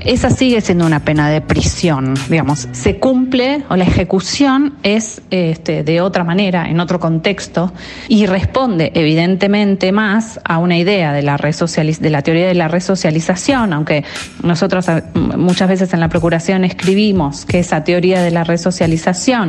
esa 0.05 0.31
sigue 0.31 0.61
siendo 0.61 0.87
una 0.87 1.01
pena 1.01 1.31
de 1.31 1.41
prisión, 1.41 2.15
digamos, 2.29 2.69
se 2.73 2.99
cumple 2.99 3.65
o 3.69 3.77
la 3.77 3.85
ejecución 3.85 4.75
es 4.83 5.23
este, 5.31 5.83
de 5.83 6.01
otra 6.01 6.25
manera, 6.25 6.69
en 6.69 6.81
otro 6.81 7.01
contexto, 7.01 7.73
y 8.09 8.27
responde 8.27 8.93
evidentemente 8.95 9.93
más 9.93 10.41
a 10.45 10.59
una 10.59 10.77
idea 10.77 11.13
de 11.13 11.23
la, 11.23 11.37
de 11.37 12.11
la 12.11 12.23
teoría 12.23 12.47
de 12.47 12.55
la 12.55 12.69
resocialización, 12.69 13.73
aunque 13.73 14.05
nosotros 14.43 14.89
eh, 14.89 15.03
muchas 15.15 15.69
veces 15.69 15.93
en 15.95 16.01
la 16.01 16.09
Procuración 16.09 16.65
escribimos 16.65 17.47
que 17.47 17.61
esa 17.61 17.83
teoría 17.83 18.23
de 18.23 18.31
la 18.31 18.45
resocialización 18.45 19.49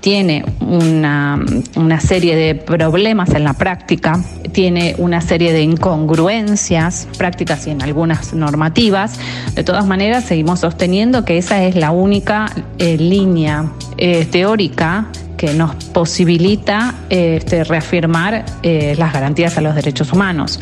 tiene 0.00 0.44
una, 0.60 1.40
una 1.76 2.00
serie 2.00 2.34
de 2.34 2.56
problemas 2.56 3.30
en 3.34 3.44
la 3.44 3.54
práctica, 3.54 4.18
tiene 4.50 4.96
una 4.98 5.20
serie 5.20 5.52
de 5.52 5.62
incongruencias 5.62 7.06
prácticas 7.16 7.68
y 7.68 7.70
en 7.70 7.82
algunas 7.82 8.34
normativas, 8.34 9.20
de 9.54 9.62
todas 9.62 9.86
maneras 9.86 9.91
seguimos 10.22 10.60
sosteniendo 10.60 11.24
que 11.24 11.38
esa 11.38 11.62
es 11.64 11.76
la 11.76 11.90
única 11.90 12.46
eh, 12.78 12.96
línea 12.96 13.66
eh, 13.98 14.24
teórica 14.24 15.06
que 15.36 15.54
nos 15.54 15.74
posibilita 15.86 16.94
este, 17.10 17.64
reafirmar 17.64 18.44
eh, 18.62 18.94
las 18.96 19.12
garantías 19.12 19.58
a 19.58 19.60
los 19.60 19.74
derechos 19.74 20.12
humanos 20.12 20.60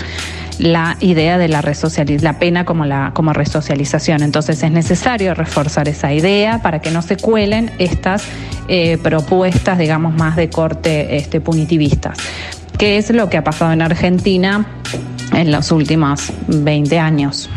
la 0.59 0.97
idea 1.01 1.39
de 1.39 1.49
la 1.49 1.63
la 1.63 2.39
pena 2.39 2.65
como 2.65 2.85
la 2.85 3.13
como 3.15 3.33
resocialización. 3.33 4.23
Entonces 4.23 4.63
es 4.63 4.71
necesario 4.71 5.35
reforzar 5.35 5.89
esa 5.89 6.13
idea 6.13 6.61
para 6.63 6.81
que 6.81 6.91
no 6.91 7.01
se 7.01 7.17
cuelen 7.17 7.71
estas 7.79 8.25
eh, 8.69 8.99
propuestas, 9.03 9.79
digamos, 9.79 10.15
más 10.15 10.37
de 10.37 10.51
corte 10.51 11.17
este, 11.17 11.41
punitivistas. 11.41 12.19
¿Qué 12.79 12.99
es 12.99 13.11
lo 13.11 13.31
que 13.31 13.39
ha 13.39 13.45
pasado 13.45 13.73
en 13.73 13.83
Argentina 13.83 14.67
en 15.33 15.51
los 15.51 15.73
últimos 15.73 16.31
20 16.49 16.99
años? 16.99 17.49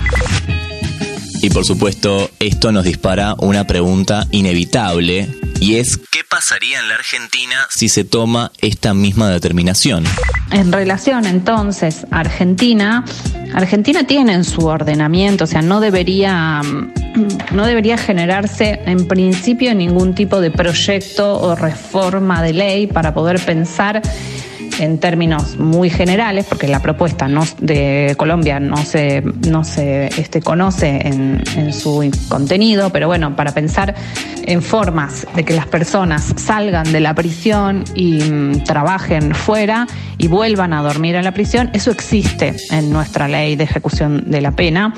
Y 1.43 1.49
por 1.49 1.65
supuesto, 1.65 2.31
esto 2.39 2.71
nos 2.71 2.85
dispara 2.85 3.35
una 3.37 3.67
pregunta 3.67 4.25
inevitable 4.31 5.27
y 5.59 5.75
es 5.75 5.97
¿qué 5.97 6.21
pasaría 6.23 6.79
en 6.79 6.87
la 6.87 6.95
Argentina 6.95 7.67
si 7.69 7.89
se 7.89 8.05
toma 8.05 8.53
esta 8.61 8.93
misma 8.93 9.29
determinación? 9.29 10.05
En 10.51 10.71
relación 10.71 11.25
entonces 11.25 12.07
a 12.11 12.21
Argentina, 12.21 13.03
Argentina 13.53 14.07
tiene 14.07 14.31
en 14.31 14.45
su 14.45 14.67
ordenamiento, 14.67 15.43
o 15.43 15.47
sea, 15.47 15.61
no 15.61 15.81
debería 15.81 16.61
no 17.51 17.65
debería 17.65 17.97
generarse 17.97 18.79
en 18.85 19.05
principio 19.05 19.75
ningún 19.75 20.15
tipo 20.15 20.39
de 20.39 20.49
proyecto 20.49 21.41
o 21.41 21.55
reforma 21.55 22.41
de 22.41 22.53
ley 22.53 22.87
para 22.87 23.13
poder 23.13 23.43
pensar 23.43 24.01
en 24.79 24.99
términos 24.99 25.57
muy 25.57 25.89
generales, 25.89 26.45
porque 26.47 26.67
la 26.67 26.81
propuesta 26.81 27.27
no, 27.27 27.43
de 27.59 28.15
Colombia 28.17 28.59
no 28.59 28.77
se, 28.77 29.21
no 29.21 29.63
se 29.63 30.07
este, 30.07 30.41
conoce 30.41 31.07
en, 31.07 31.43
en 31.55 31.73
su 31.73 32.09
contenido, 32.27 32.89
pero 32.91 33.07
bueno, 33.07 33.35
para 33.35 33.53
pensar 33.53 33.95
en 34.45 34.61
formas 34.61 35.27
de 35.35 35.43
que 35.45 35.53
las 35.53 35.67
personas 35.67 36.33
salgan 36.37 36.91
de 36.91 36.99
la 36.99 37.13
prisión 37.13 37.83
y 37.95 38.19
mm, 38.19 38.63
trabajen 38.63 39.33
fuera 39.33 39.87
y 40.17 40.27
vuelvan 40.27 40.73
a 40.73 40.81
dormir 40.81 41.15
en 41.15 41.23
la 41.23 41.33
prisión, 41.33 41.69
eso 41.73 41.91
existe 41.91 42.55
en 42.71 42.91
nuestra 42.91 43.27
ley 43.27 43.55
de 43.55 43.63
ejecución 43.63 44.23
de 44.29 44.41
la 44.41 44.51
pena 44.51 44.93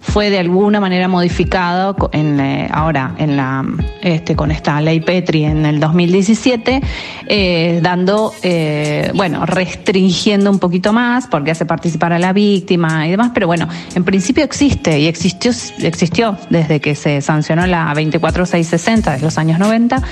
fue 0.00 0.30
de 0.30 0.38
alguna 0.38 0.80
manera 0.80 1.08
modificado 1.08 1.96
en, 2.12 2.40
eh, 2.40 2.68
ahora 2.72 3.14
en 3.18 3.36
la, 3.36 3.64
este, 4.02 4.34
con 4.34 4.50
esta 4.50 4.80
ley 4.80 5.00
Petri 5.00 5.44
en 5.44 5.66
el 5.66 5.78
2017, 5.78 6.80
eh, 7.26 7.80
dando, 7.82 8.32
eh, 8.42 9.12
bueno, 9.14 9.44
restringiendo 9.46 10.50
un 10.50 10.58
poquito 10.58 10.92
más 10.92 11.26
porque 11.26 11.50
hace 11.50 11.66
participar 11.66 12.12
a 12.12 12.18
la 12.18 12.32
víctima 12.32 13.06
y 13.06 13.10
demás, 13.10 13.30
pero 13.34 13.46
bueno, 13.46 13.68
en 13.94 14.04
principio 14.04 14.42
existe 14.42 14.98
y 14.98 15.06
existió, 15.06 15.52
existió 15.82 16.36
desde 16.48 16.80
que 16.80 16.94
se 16.94 17.20
sancionó 17.20 17.66
la 17.66 17.92
24660 17.94 19.16
de 19.16 19.20
los 19.20 19.38
años 19.38 19.58
90, 19.58 20.02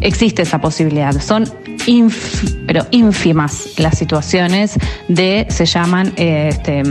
existe 0.00 0.42
esa 0.42 0.60
posibilidad. 0.60 1.18
Son 1.20 1.44
pero 2.66 2.84
ínfimas 2.90 3.78
las 3.78 3.96
situaciones 3.96 4.76
de, 5.06 5.46
se 5.50 5.66
llaman 5.66 6.12
este, 6.16 6.82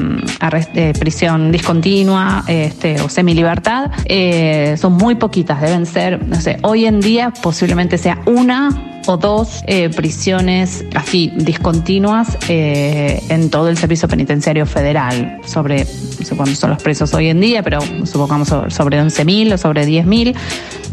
prisión 0.98 1.52
discontinua, 1.52 2.44
este, 2.47 3.01
o 3.01 3.10
semilibertad, 3.10 3.91
eh, 4.05 4.75
son 4.79 4.93
muy 4.93 5.15
poquitas, 5.15 5.62
deben 5.62 5.86
ser, 5.86 6.25
no 6.25 6.39
sé, 6.39 6.58
hoy 6.62 6.86
en 6.86 6.99
día 7.01 7.34
posiblemente 7.41 7.97
sea 7.97 8.21
una 8.25 9.01
o 9.08 9.17
dos 9.17 9.63
eh, 9.67 9.89
prisiones 9.89 10.84
así 10.95 11.31
discontinuas 11.36 12.38
eh, 12.47 13.23
en 13.29 13.49
todo 13.49 13.69
el 13.69 13.77
servicio 13.77 14.08
penitenciario 14.08 14.65
federal, 14.65 15.39
sobre, 15.45 15.86
no 15.86 16.25
sé 16.25 16.36
cuántos 16.36 16.58
son 16.58 16.71
los 16.71 16.81
presos 16.81 17.13
hoy 17.13 17.27
en 17.27 17.39
día, 17.39 17.62
pero 17.63 17.79
supongamos 18.05 18.47
sobre 18.47 19.01
11.000 19.01 19.53
o 19.53 19.58
sobre 19.58 19.86
10.000, 19.86 20.36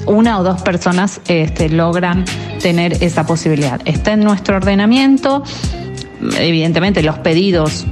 una 0.07 0.41
o 0.41 0.43
dos 0.43 0.63
personas 0.63 1.21
este, 1.29 1.69
logran 1.69 2.25
tener 2.61 3.03
esa 3.03 3.25
posibilidad. 3.25 3.81
Está 3.85 4.13
en 4.13 4.21
nuestro 4.21 4.57
ordenamiento 4.57 5.43
evidentemente 6.39 7.03
los 7.03 7.19
pedidos 7.19 7.87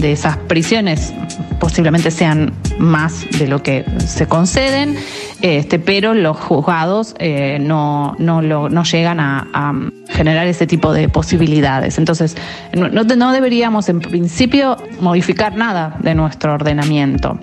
de 0.00 0.12
esas 0.12 0.36
prisiones 0.36 1.12
posiblemente 1.60 2.10
sean 2.10 2.52
más 2.78 3.26
de 3.38 3.46
lo 3.46 3.62
que 3.62 3.84
se 4.06 4.26
conceden, 4.26 4.96
este, 5.44 5.78
pero 5.78 6.14
los 6.14 6.38
juzgados 6.38 7.14
eh, 7.18 7.58
no, 7.60 8.16
no, 8.18 8.40
lo, 8.40 8.70
no 8.70 8.82
llegan 8.82 9.20
a, 9.20 9.74
generar 10.08 10.46
ese 10.46 10.66
tipo 10.66 10.94
de 10.94 11.10
posibilidades. 11.10 11.98
Entonces, 11.98 12.34
no, 12.72 12.88
no 12.88 13.32
deberíamos 13.32 13.90
en 13.90 14.00
principio 14.00 14.78
modificar 15.00 15.54
nada 15.54 15.98
de 16.00 16.14
nuestro 16.14 16.54
ordenamiento. 16.54 17.38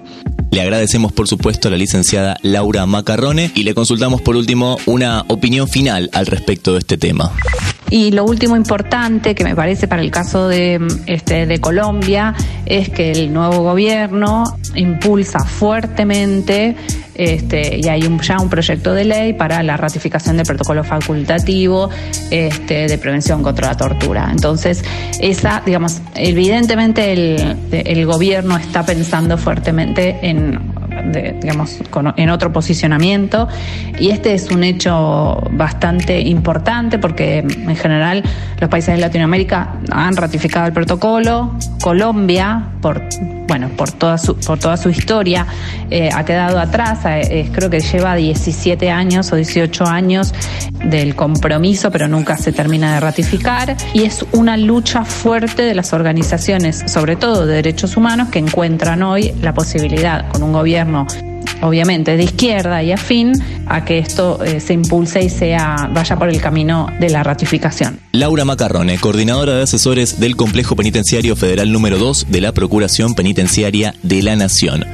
Le 0.49 0.61
agradecemos 0.61 1.11
por 1.11 1.27
supuesto 1.27 1.67
a 1.67 1.71
la 1.71 1.77
licenciada 1.77 2.37
Laura 2.41 2.87
Macarrone 2.87 3.51
y 3.53 3.63
le 3.63 3.75
consultamos 3.75 4.21
por 4.21 4.35
último 4.35 4.77
una 4.87 5.23
opinión 5.27 5.67
final 5.67 6.09
al 6.13 6.25
respecto 6.25 6.73
de 6.73 6.79
este 6.79 6.97
tema. 6.97 7.31
Y 7.91 8.11
lo 8.11 8.23
último 8.23 8.55
importante 8.55 9.35
que 9.35 9.43
me 9.43 9.53
parece 9.53 9.87
para 9.87 10.01
el 10.01 10.11
caso 10.11 10.47
de, 10.47 10.79
este, 11.07 11.45
de 11.45 11.59
Colombia 11.59 12.33
es 12.65 12.89
que 12.89 13.11
el 13.11 13.33
nuevo 13.33 13.63
gobierno 13.63 14.57
impulsa 14.75 15.39
fuertemente 15.41 16.77
este, 17.21 17.77
y 17.77 17.87
hay 17.87 18.01
ya 18.23 18.39
un 18.39 18.49
proyecto 18.49 18.95
de 18.95 19.05
ley 19.05 19.33
para 19.33 19.61
la 19.61 19.77
ratificación 19.77 20.37
del 20.37 20.45
protocolo 20.47 20.83
facultativo 20.83 21.89
este, 22.31 22.87
de 22.87 22.97
prevención 22.97 23.43
contra 23.43 23.67
la 23.67 23.77
tortura. 23.77 24.29
Entonces, 24.31 24.83
esa, 25.19 25.61
digamos, 25.63 26.01
evidentemente 26.15 27.13
el, 27.13 27.57
el 27.71 28.05
gobierno 28.07 28.57
está 28.57 28.83
pensando 28.83 29.37
fuertemente 29.37 30.17
en 30.23 30.80
digamos, 31.39 31.79
en 32.17 32.29
otro 32.29 32.51
posicionamiento. 32.51 33.47
Y 33.99 34.09
este 34.09 34.33
es 34.33 34.49
un 34.51 34.63
hecho 34.63 35.41
bastante 35.51 36.19
importante 36.21 36.99
porque 36.99 37.39
en 37.39 37.75
general 37.75 38.23
los 38.59 38.69
países 38.69 38.95
de 38.95 39.01
Latinoamérica 39.01 39.75
han 39.91 40.15
ratificado 40.15 40.67
el 40.67 40.73
protocolo. 40.73 41.55
Colombia, 41.81 42.63
por 42.81 43.01
bueno, 43.51 43.67
por 43.75 43.91
toda 43.91 44.17
su, 44.17 44.37
por 44.37 44.59
toda 44.59 44.77
su 44.77 44.89
historia, 44.89 45.45
eh, 45.89 46.09
ha 46.13 46.23
quedado 46.23 46.57
atrás. 46.57 46.99
Eh, 47.03 47.49
creo 47.51 47.69
que 47.69 47.81
lleva 47.81 48.15
17 48.15 48.89
años 48.89 49.33
o 49.33 49.35
18 49.35 49.85
años 49.85 50.33
del 50.85 51.15
compromiso, 51.15 51.91
pero 51.91 52.07
nunca 52.07 52.37
se 52.37 52.53
termina 52.53 52.93
de 52.93 53.01
ratificar. 53.01 53.75
Y 53.93 54.03
es 54.03 54.25
una 54.31 54.55
lucha 54.55 55.03
fuerte 55.03 55.63
de 55.63 55.75
las 55.75 55.91
organizaciones, 55.91 56.81
sobre 56.87 57.17
todo 57.17 57.45
de 57.45 57.55
derechos 57.55 57.97
humanos, 57.97 58.29
que 58.29 58.39
encuentran 58.39 59.03
hoy 59.03 59.33
la 59.41 59.53
posibilidad 59.53 60.29
con 60.29 60.43
un 60.43 60.53
gobierno 60.53 60.80
gouvernement. 60.83 61.30
Obviamente 61.61 62.17
de 62.17 62.23
izquierda 62.23 62.83
y 62.83 62.91
afín 62.91 63.33
a 63.67 63.85
que 63.85 63.99
esto 63.99 64.43
eh, 64.43 64.59
se 64.59 64.73
impulse 64.73 65.23
y 65.23 65.29
sea 65.29 65.89
vaya 65.93 66.17
por 66.17 66.29
el 66.29 66.41
camino 66.41 66.87
de 66.99 67.09
la 67.09 67.23
ratificación. 67.23 67.99
Laura 68.11 68.45
Macarrone, 68.45 68.97
coordinadora 68.97 69.55
de 69.55 69.63
asesores 69.63 70.19
del 70.19 70.35
Complejo 70.35 70.75
Penitenciario 70.75 71.35
Federal 71.35 71.71
número 71.71 71.97
2 71.97 72.27
de 72.29 72.41
la 72.41 72.51
Procuración 72.51 73.15
Penitenciaria 73.15 73.95
de 74.03 74.21
la 74.21 74.35
Nación. 74.35 74.85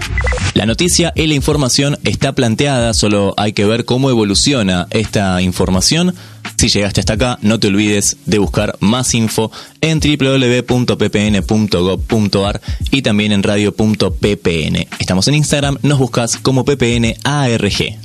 La 0.53 0.65
noticia 0.65 1.11
y 1.15 1.27
la 1.27 1.35
información 1.35 1.97
está 2.03 2.33
planteada, 2.33 2.93
solo 2.93 3.33
hay 3.37 3.53
que 3.53 3.65
ver 3.65 3.85
cómo 3.85 4.09
evoluciona 4.09 4.87
esta 4.91 5.41
información 5.41 6.13
si 6.57 6.69
llegaste 6.69 7.01
hasta 7.01 7.13
acá, 7.13 7.37
no 7.43 7.59
te 7.59 7.67
olvides 7.67 8.17
de 8.25 8.39
buscar 8.39 8.75
más 8.79 9.13
info 9.13 9.51
en 9.79 9.99
www.ppn.gov.ar 9.99 12.61
y 12.89 13.03
también 13.03 13.31
en 13.31 13.43
radio.ppn. 13.43 14.87
Estamos 14.99 15.27
en 15.27 15.35
Instagram, 15.35 15.77
nos 15.83 15.99
buscas 15.99 16.37
como 16.37 16.56
PPN 16.63 17.15
ARG. 17.23 17.97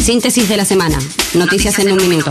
Síntesis 0.00 0.48
de 0.48 0.56
la 0.56 0.64
semana. 0.64 0.98
Noticias 1.34 1.78
en 1.80 1.92
un 1.92 1.98
minuto. 1.98 2.30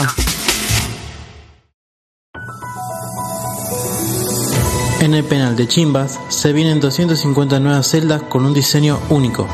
En 5.00 5.14
el 5.14 5.24
penal 5.24 5.56
de 5.56 5.68
Chimbas 5.68 6.20
se 6.30 6.54
vienen 6.54 6.80
250 6.80 7.60
nuevas 7.60 7.88
celdas 7.88 8.24
con 8.24 8.46
un 8.46 8.54
diseño 8.54 9.00
único. 9.10 9.48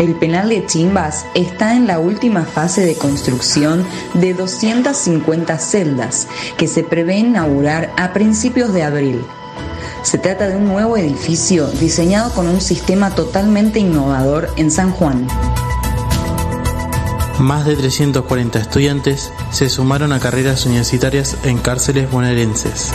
El 0.00 0.16
penal 0.16 0.48
de 0.48 0.66
Chimbas 0.66 1.24
está 1.36 1.76
en 1.76 1.86
la 1.86 2.00
última 2.00 2.44
fase 2.44 2.84
de 2.84 2.96
construcción 2.96 3.86
de 4.14 4.34
250 4.34 5.56
celdas 5.58 6.26
que 6.58 6.66
se 6.66 6.82
prevé 6.82 7.18
inaugurar 7.18 7.92
a 7.96 8.12
principios 8.12 8.72
de 8.72 8.82
abril. 8.82 9.24
Se 10.04 10.18
trata 10.18 10.46
de 10.46 10.56
un 10.56 10.68
nuevo 10.68 10.98
edificio 10.98 11.66
diseñado 11.66 12.30
con 12.34 12.46
un 12.46 12.60
sistema 12.60 13.14
totalmente 13.14 13.78
innovador 13.78 14.50
en 14.56 14.70
San 14.70 14.92
Juan. 14.92 15.26
Más 17.40 17.64
de 17.64 17.74
340 17.74 18.58
estudiantes 18.58 19.32
se 19.50 19.70
sumaron 19.70 20.12
a 20.12 20.20
carreras 20.20 20.66
universitarias 20.66 21.38
en 21.44 21.56
cárceles 21.56 22.10
bonaerenses. 22.10 22.92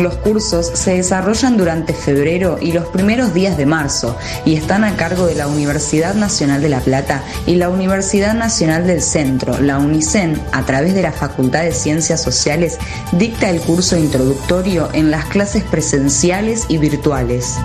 Los 0.00 0.14
cursos 0.16 0.70
se 0.72 0.94
desarrollan 0.94 1.58
durante 1.58 1.92
febrero 1.92 2.56
y 2.58 2.72
los 2.72 2.86
primeros 2.86 3.34
días 3.34 3.58
de 3.58 3.66
marzo 3.66 4.16
y 4.46 4.54
están 4.54 4.82
a 4.82 4.96
cargo 4.96 5.26
de 5.26 5.34
la 5.34 5.46
Universidad 5.46 6.14
Nacional 6.14 6.62
de 6.62 6.70
La 6.70 6.80
Plata 6.80 7.22
y 7.46 7.56
la 7.56 7.68
Universidad 7.68 8.32
Nacional 8.32 8.86
del 8.86 9.02
Centro, 9.02 9.60
la 9.60 9.78
UNICEN, 9.78 10.40
a 10.52 10.64
través 10.64 10.94
de 10.94 11.02
la 11.02 11.12
Facultad 11.12 11.64
de 11.64 11.72
Ciencias 11.72 12.22
Sociales, 12.22 12.78
dicta 13.12 13.50
el 13.50 13.60
curso 13.60 13.98
introductorio 13.98 14.88
en 14.94 15.10
las 15.10 15.26
clases 15.26 15.64
presenciales 15.64 16.64
y 16.68 16.78
virtuales. 16.78 17.56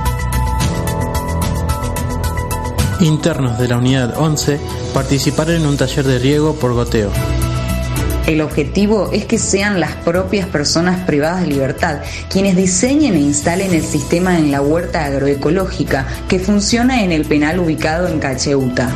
Internos 3.00 3.58
de 3.58 3.70
la 3.70 3.78
Unidad 3.78 4.18
11 4.18 4.60
participaron 4.94 5.56
en 5.56 5.66
un 5.68 5.78
taller 5.78 6.06
de 6.06 6.20
riego 6.20 6.56
por 6.56 6.74
goteo. 6.74 7.12
El 8.28 8.42
objetivo 8.42 9.12
es 9.14 9.26
que 9.26 9.38
sean 9.38 9.80
las 9.80 9.92
propias 9.92 10.48
personas 10.48 11.06
privadas 11.06 11.42
de 11.42 11.48
libertad 11.48 12.00
quienes 12.28 12.56
diseñen 12.56 13.14
e 13.14 13.20
instalen 13.20 13.72
el 13.72 13.84
sistema 13.84 14.38
en 14.40 14.52
la 14.52 14.62
huerta 14.62 15.06
agroecológica 15.06 16.08
que 16.28 16.40
funciona 16.40 17.04
en 17.04 17.12
el 17.12 17.26
penal 17.26 17.60
ubicado 17.60 18.08
en 18.08 18.20
Cacheuta. 18.20 18.90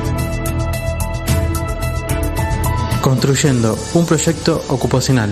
Construyendo 3.02 3.78
un 3.94 4.06
proyecto 4.08 4.64
ocupacional. 4.68 5.30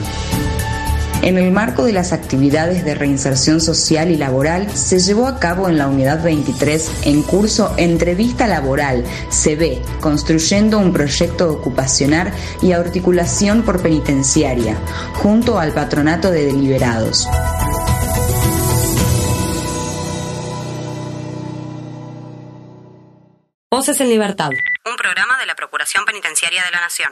En 1.27 1.37
el 1.37 1.51
marco 1.51 1.83
de 1.83 1.91
las 1.91 2.13
actividades 2.13 2.85
de 2.85 2.95
reinserción 2.95 3.59
social 3.59 4.11
y 4.11 4.15
laboral, 4.15 4.71
se 4.71 4.97
llevó 4.97 5.27
a 5.27 5.41
cabo 5.41 5.67
en 5.67 5.77
la 5.77 5.87
Unidad 5.87 6.23
23 6.23 7.01
en 7.03 7.21
curso 7.21 7.75
Entrevista 7.75 8.47
Laboral, 8.47 9.03
CB, 9.29 9.99
construyendo 9.99 10.79
un 10.79 10.93
proyecto 10.93 11.51
ocupacional 11.51 12.31
y 12.61 12.71
articulación 12.71 13.63
por 13.63 13.81
penitenciaria, 13.81 14.77
junto 15.15 15.59
al 15.59 15.73
Patronato 15.73 16.31
de 16.31 16.45
Deliberados. 16.45 17.27
Voces 23.69 23.99
en 23.99 24.07
Libertad, 24.07 24.51
un 24.85 24.95
programa 24.95 25.37
de 25.39 25.45
la 25.45 25.55
Procuración 25.55 26.05
Penitenciaria 26.05 26.63
de 26.63 26.71
la 26.71 26.79
Nación. 26.79 27.11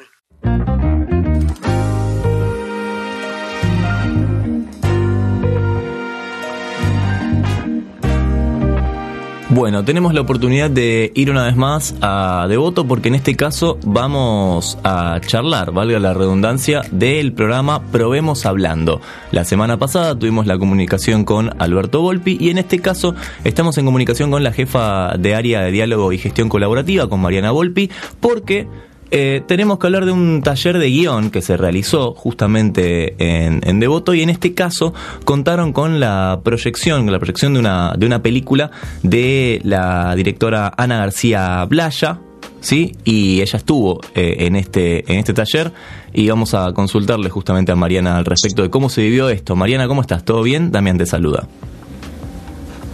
Bueno, 9.55 9.85
tenemos 9.85 10.13
la 10.13 10.19
oportunidad 10.19 10.69
de 10.69 11.13
ir 11.15 11.31
una 11.31 11.45
vez 11.45 11.55
más 11.55 11.95
a 12.01 12.45
Devoto 12.49 12.85
porque 12.85 13.07
en 13.07 13.15
este 13.15 13.37
caso 13.37 13.79
vamos 13.85 14.77
a 14.83 15.21
charlar, 15.25 15.71
valga 15.71 15.97
la 15.97 16.13
redundancia, 16.13 16.81
del 16.91 17.31
programa 17.31 17.81
Probemos 17.89 18.45
Hablando. 18.45 18.99
La 19.31 19.45
semana 19.45 19.77
pasada 19.77 20.19
tuvimos 20.19 20.45
la 20.45 20.57
comunicación 20.57 21.23
con 21.23 21.51
Alberto 21.57 22.01
Volpi 22.01 22.35
y 22.37 22.49
en 22.49 22.57
este 22.57 22.79
caso 22.79 23.15
estamos 23.45 23.77
en 23.77 23.85
comunicación 23.85 24.29
con 24.29 24.43
la 24.43 24.51
jefa 24.51 25.15
de 25.17 25.35
área 25.35 25.61
de 25.61 25.71
diálogo 25.71 26.11
y 26.11 26.17
gestión 26.17 26.49
colaborativa, 26.49 27.07
con 27.07 27.21
Mariana 27.21 27.51
Volpi, 27.51 27.89
porque 28.19 28.67
eh, 29.11 29.43
tenemos 29.47 29.79
que 29.79 29.87
hablar 29.87 30.05
de 30.05 30.11
un 30.11 30.41
taller 30.41 30.79
de 30.79 30.89
guion 30.89 31.29
que 31.29 31.41
se 31.41 31.57
realizó 31.57 32.13
justamente 32.13 33.15
en, 33.17 33.79
Devoto 33.79 34.13
y 34.13 34.21
en 34.21 34.29
este 34.29 34.53
caso 34.53 34.93
contaron 35.25 35.73
con 35.73 35.99
la 35.99 36.39
proyección, 36.43 37.11
la 37.11 37.19
proyección 37.19 37.53
de 37.53 37.59
una, 37.59 37.93
de 37.97 38.05
una 38.05 38.21
película 38.21 38.71
de 39.03 39.61
la 39.63 40.15
directora 40.15 40.73
Ana 40.77 40.97
García 40.97 41.65
Blaya, 41.65 42.19
¿sí? 42.61 42.95
Y 43.03 43.41
ella 43.41 43.57
estuvo 43.57 43.99
eh, 44.15 44.37
en, 44.39 44.55
este, 44.55 45.11
en 45.11 45.19
este 45.19 45.33
taller 45.33 45.71
y 46.13 46.29
vamos 46.29 46.53
a 46.53 46.73
consultarle 46.73 47.29
justamente 47.29 47.71
a 47.71 47.75
Mariana 47.75 48.17
al 48.17 48.25
respecto 48.25 48.63
de 48.63 48.69
cómo 48.69 48.89
se 48.89 49.01
vivió 49.01 49.29
esto. 49.29 49.55
Mariana, 49.55 49.87
¿cómo 49.87 50.01
estás? 50.01 50.23
¿Todo 50.23 50.41
bien? 50.41 50.71
Damián 50.71 50.97
te 50.97 51.05
saluda. 51.05 51.47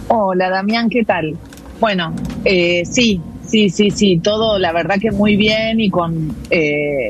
Hola, 0.08 0.50
Damián, 0.50 0.90
¿qué 0.90 1.04
tal? 1.04 1.36
Bueno, 1.80 2.12
eh, 2.44 2.82
sí, 2.84 3.20
Sí, 3.52 3.68
sí, 3.68 3.90
sí, 3.90 4.18
todo 4.18 4.58
la 4.58 4.72
verdad 4.72 4.96
que 4.98 5.10
muy 5.10 5.36
bien 5.36 5.78
y 5.78 5.90
con 5.90 6.34
eh, 6.48 7.08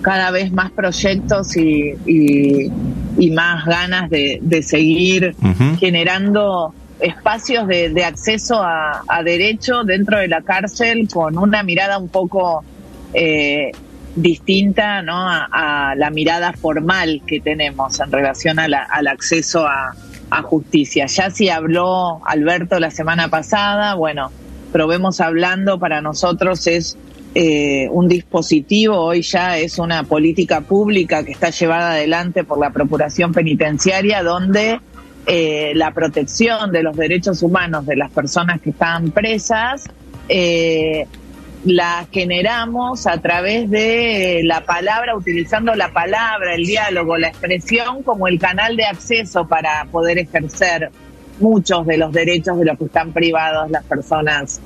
cada 0.00 0.30
vez 0.30 0.50
más 0.50 0.70
proyectos 0.70 1.54
y, 1.54 1.92
y, 2.06 2.70
y 3.18 3.30
más 3.32 3.66
ganas 3.66 4.08
de, 4.08 4.38
de 4.40 4.62
seguir 4.62 5.34
uh 5.42 5.44
-huh. 5.48 5.78
generando 5.78 6.72
espacios 6.98 7.68
de, 7.68 7.90
de 7.90 8.04
acceso 8.04 8.54
a, 8.62 9.02
a, 9.06 9.22
derecho 9.22 9.84
dentro 9.84 10.18
de 10.18 10.28
la 10.28 10.40
cárcel 10.40 11.08
con 11.12 11.36
una 11.36 11.62
mirada 11.62 11.98
un 11.98 12.08
poco 12.08 12.64
eh, 13.12 13.70
distinta 14.14 15.02
¿no? 15.02 15.28
A, 15.30 15.46
a, 15.90 15.94
la 15.94 16.08
mirada 16.08 16.54
formal 16.54 17.20
que 17.26 17.38
tenemos 17.40 18.00
en 18.00 18.10
relación 18.10 18.58
a 18.58 18.66
la, 18.66 18.82
al 18.82 19.08
acceso 19.08 19.66
a, 19.66 19.94
a 20.30 20.40
justicia. 20.42 21.04
Ya 21.04 21.28
si 21.28 21.50
habló 21.50 22.22
Alberto 22.24 22.80
la 22.80 22.90
semana 22.90 23.28
pasada, 23.28 23.94
bueno, 23.94 24.30
probemos 24.76 25.22
hablando 25.22 25.78
para 25.78 26.02
nosotros 26.02 26.66
es 26.66 26.98
eh, 27.34 27.88
un 27.92 28.08
dispositivo, 28.08 28.98
hoy 28.98 29.22
ya 29.22 29.56
es 29.56 29.78
una 29.78 30.02
política 30.02 30.60
pública 30.60 31.24
que 31.24 31.32
está 31.32 31.48
llevada 31.48 31.92
adelante 31.92 32.44
por 32.44 32.60
la 32.60 32.68
Procuración 32.74 33.32
Penitenciaria, 33.32 34.22
donde 34.22 34.78
eh, 35.24 35.72
la 35.74 35.92
protección 35.92 36.72
de 36.72 36.82
los 36.82 36.94
derechos 36.94 37.42
humanos 37.42 37.86
de 37.86 37.96
las 37.96 38.10
personas 38.10 38.60
que 38.60 38.68
están 38.68 39.12
presas 39.12 39.84
eh, 40.28 41.06
la 41.64 42.06
generamos 42.12 43.06
a 43.06 43.18
través 43.22 43.70
de 43.70 44.42
la 44.44 44.60
palabra, 44.60 45.16
utilizando 45.16 45.74
la 45.74 45.90
palabra, 45.90 46.54
el 46.54 46.66
diálogo, 46.66 47.16
la 47.16 47.28
expresión 47.28 48.02
como 48.02 48.28
el 48.28 48.38
canal 48.38 48.76
de 48.76 48.84
acceso 48.84 49.48
para 49.48 49.86
poder 49.90 50.18
ejercer 50.18 50.90
muchos 51.40 51.86
de 51.86 51.98
los 51.98 52.12
derechos 52.12 52.58
de 52.58 52.64
los 52.64 52.78
que 52.78 52.84
están 52.84 53.12
privados 53.12 53.70
las 53.70 53.84
personas 53.84 54.60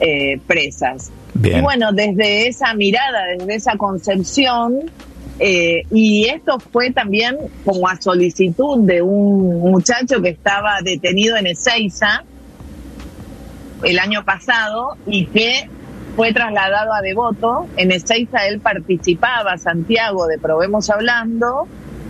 eh, 0.00 0.40
presas. 0.46 1.10
Bien. 1.34 1.58
Y 1.58 1.60
bueno, 1.62 1.92
desde 1.92 2.48
esa 2.48 2.74
mirada, 2.74 3.24
desde 3.38 3.54
esa 3.54 3.76
concepción, 3.76 4.90
eh, 5.38 5.84
y 5.90 6.26
esto 6.26 6.58
fue 6.60 6.90
también 6.90 7.36
como 7.64 7.88
a 7.88 8.00
solicitud 8.00 8.86
de 8.86 9.02
un 9.02 9.60
muchacho 9.60 10.20
que 10.20 10.28
estaba 10.28 10.80
detenido 10.82 11.36
en 11.36 11.46
Ezeiza 11.46 12.24
el 13.82 13.98
año 13.98 14.24
pasado 14.24 14.96
y 15.06 15.26
que 15.26 15.68
fue 16.14 16.32
trasladado 16.32 16.92
a 16.92 17.00
Devoto. 17.00 17.66
En 17.76 17.90
Ezeiza 17.90 18.46
él 18.46 18.60
participaba, 18.60 19.56
Santiago, 19.58 20.26
de 20.26 20.38
Probemos 20.38 20.90
Hablando, 20.90 21.66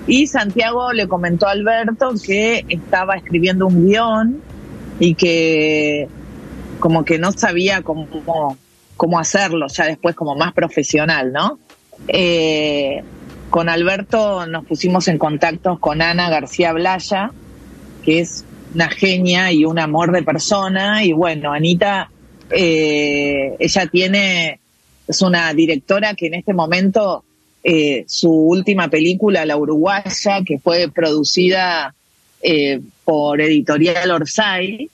y 0.07 0.27
Santiago 0.27 0.93
le 0.93 1.07
comentó 1.09 1.47
a 1.47 1.53
Alberto 1.53 2.12
que 2.25 2.65
estaba 2.69 3.17
escribiendo 3.17 3.67
un 3.67 3.87
guion 3.87 4.41
y 4.99 5.15
que 5.15 6.09
como 6.81 7.05
que 7.05 7.19
no 7.19 7.33
sabía 7.33 7.83
cómo, 7.83 8.57
cómo 8.97 9.19
hacerlo, 9.19 9.67
ya 9.69 9.87
después 9.87 10.15
como 10.15 10.35
más 10.35 10.53
profesional, 10.53 11.33
¿no? 11.33 11.59
Eh, 12.09 13.03
con 13.51 13.69
Alberto 13.69 14.47
nos 14.47 14.65
pusimos 14.65 15.07
en 15.09 15.19
contacto 15.19 15.79
con 15.79 16.03
Ana 16.03 16.29
García 16.31 16.73
Blaya, 16.73 17.31
que 18.05 18.21
es 18.21 18.45
una 18.75 18.88
genia 18.88 19.53
y 19.53 19.65
un 19.65 19.79
amor 19.79 20.11
de 20.11 20.23
persona, 20.23 21.05
y 21.05 21.12
bueno, 21.12 21.53
Anita, 21.53 22.11
eh, 22.51 23.55
ella 23.59 23.87
tiene, 23.87 24.59
es 25.07 25.23
una 25.23 25.53
directora 25.55 26.15
que 26.15 26.27
en 26.27 26.35
este 26.35 26.55
momento 26.55 27.25
eh, 27.64 28.05
su 28.09 28.31
última 28.31 28.88
película, 28.88 29.46
La 29.46 29.57
Uruguaya, 29.57 30.42
que 30.44 30.59
fue 30.59 30.90
producida 30.92 31.94
eh, 32.42 32.81
por 33.05 33.40
Editorial 33.40 34.11
Orsay. 34.11 34.90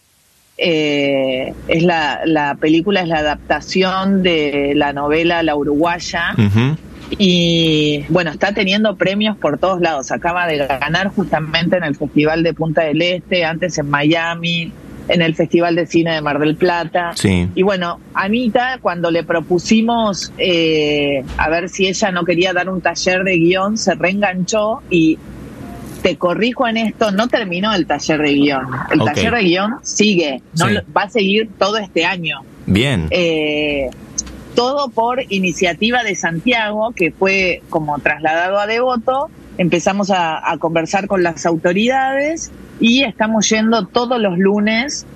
Eh, 0.61 1.55
es 1.69 1.83
la, 1.83 2.21
la, 2.25 2.57
película 2.57 3.01
es 3.01 3.09
la 3.09 3.19
adaptación 3.19 4.23
de 4.23 4.73
la 4.75 4.93
novela 4.93 5.43
La 5.43 5.57
Uruguaya. 5.57 6.35
Uh 6.37 6.41
-huh. 6.41 6.77
Y 7.17 8.05
bueno, 8.11 8.33
está 8.33 8.53
teniendo 8.53 8.97
premios 8.97 9.37
por 9.39 9.59
todos 9.59 9.81
lados. 9.81 10.11
Acaba 10.11 10.47
de 10.47 10.59
ganar 10.59 11.09
justamente 11.09 11.77
en 11.77 11.85
el 11.85 11.97
Festival 11.97 12.43
de 12.43 12.53
Punta 12.53 12.83
del 12.83 13.01
Este, 13.01 13.45
antes 13.45 13.79
en 13.79 13.89
Miami, 13.89 14.73
en 15.09 15.23
el 15.23 15.35
Festival 15.35 15.75
de 15.75 15.87
Cine 15.87 16.15
de 16.15 16.21
Mar 16.21 16.39
del 16.39 16.57
Plata. 16.57 17.13
Sí. 17.15 17.49
Y 17.55 17.63
bueno, 17.63 17.99
Anita, 18.15 18.79
cuando 18.81 19.11
le 19.11 19.25
propusimos 19.25 20.33
eh, 20.39 21.25
a 21.37 21.49
ver 21.49 21.69
si 21.69 21.87
ella 21.89 22.11
no 22.11 22.25
quería 22.25 22.53
dar 22.53 22.69
un 22.69 22.81
taller 22.81 23.25
de 23.25 23.37
guion, 23.39 23.77
se 23.79 23.95
reenganchó 23.95 24.83
y 24.91 25.19
te 26.03 26.17
corrijo 26.17 26.67
en 26.69 26.77
esto, 26.77 27.11
no 27.11 27.27
terminó 27.29 27.75
el 27.75 27.87
taller 27.87 28.21
de 28.23 28.33
guion. 28.35 28.67
El 28.91 29.01
taller 29.01 29.33
de 29.35 29.43
guion 29.43 29.75
sigue, 29.83 30.43
no 30.59 30.69
Sí. 30.69 30.75
lo- 30.75 30.83
va 30.97 31.03
a 31.03 31.11
seguir 31.11 31.49
todo 31.59 31.77
este 31.79 32.05
año. 32.05 32.41
Bien. 32.67 33.09
Eh, 33.11 33.91
todo 34.55 34.89
por 34.91 35.23
iniciativa 35.29 36.03
de 36.05 36.15
Santiago, 36.15 36.93
que 36.95 37.11
fue 37.13 37.63
como 37.69 37.99
trasladado 37.99 38.59
a 38.59 38.67
Devoto. 38.67 39.29
Empezamos 39.57 40.11
a, 40.11 40.51
a 40.51 40.59
conversar 40.59 41.07
con 41.09 41.23
las 41.23 41.45
autoridades 41.47 42.53
y 42.81 43.03
estamos 43.03 43.49
yendo 43.49 43.87
todos 43.87 44.21
los 44.21 44.39
lunes, 44.39 45.07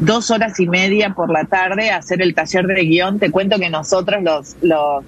dos 0.00 0.30
horas 0.30 0.58
y 0.60 0.66
media 0.66 1.14
por 1.14 1.30
la 1.30 1.44
tarde, 1.44 1.90
a 1.90 1.96
hacer 1.96 2.22
el 2.22 2.34
taller 2.34 2.66
de 2.66 2.82
guion. 2.84 3.18
Te 3.18 3.30
cuento 3.30 3.58
que 3.58 3.70
nosotros 3.70 4.22
los... 4.22 4.56
los 4.62 5.04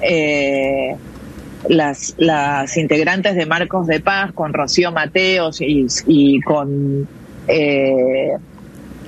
eh, 0.00 0.96
las, 1.68 2.14
las 2.18 2.76
integrantes 2.76 3.36
de 3.36 3.46
Marcos 3.46 3.86
de 3.86 4.00
Paz, 4.00 4.32
con 4.32 4.52
Rocío 4.52 4.92
Mateos 4.92 5.62
y, 5.62 5.86
y 6.06 6.40
con 6.42 7.08
eh, 7.48 8.32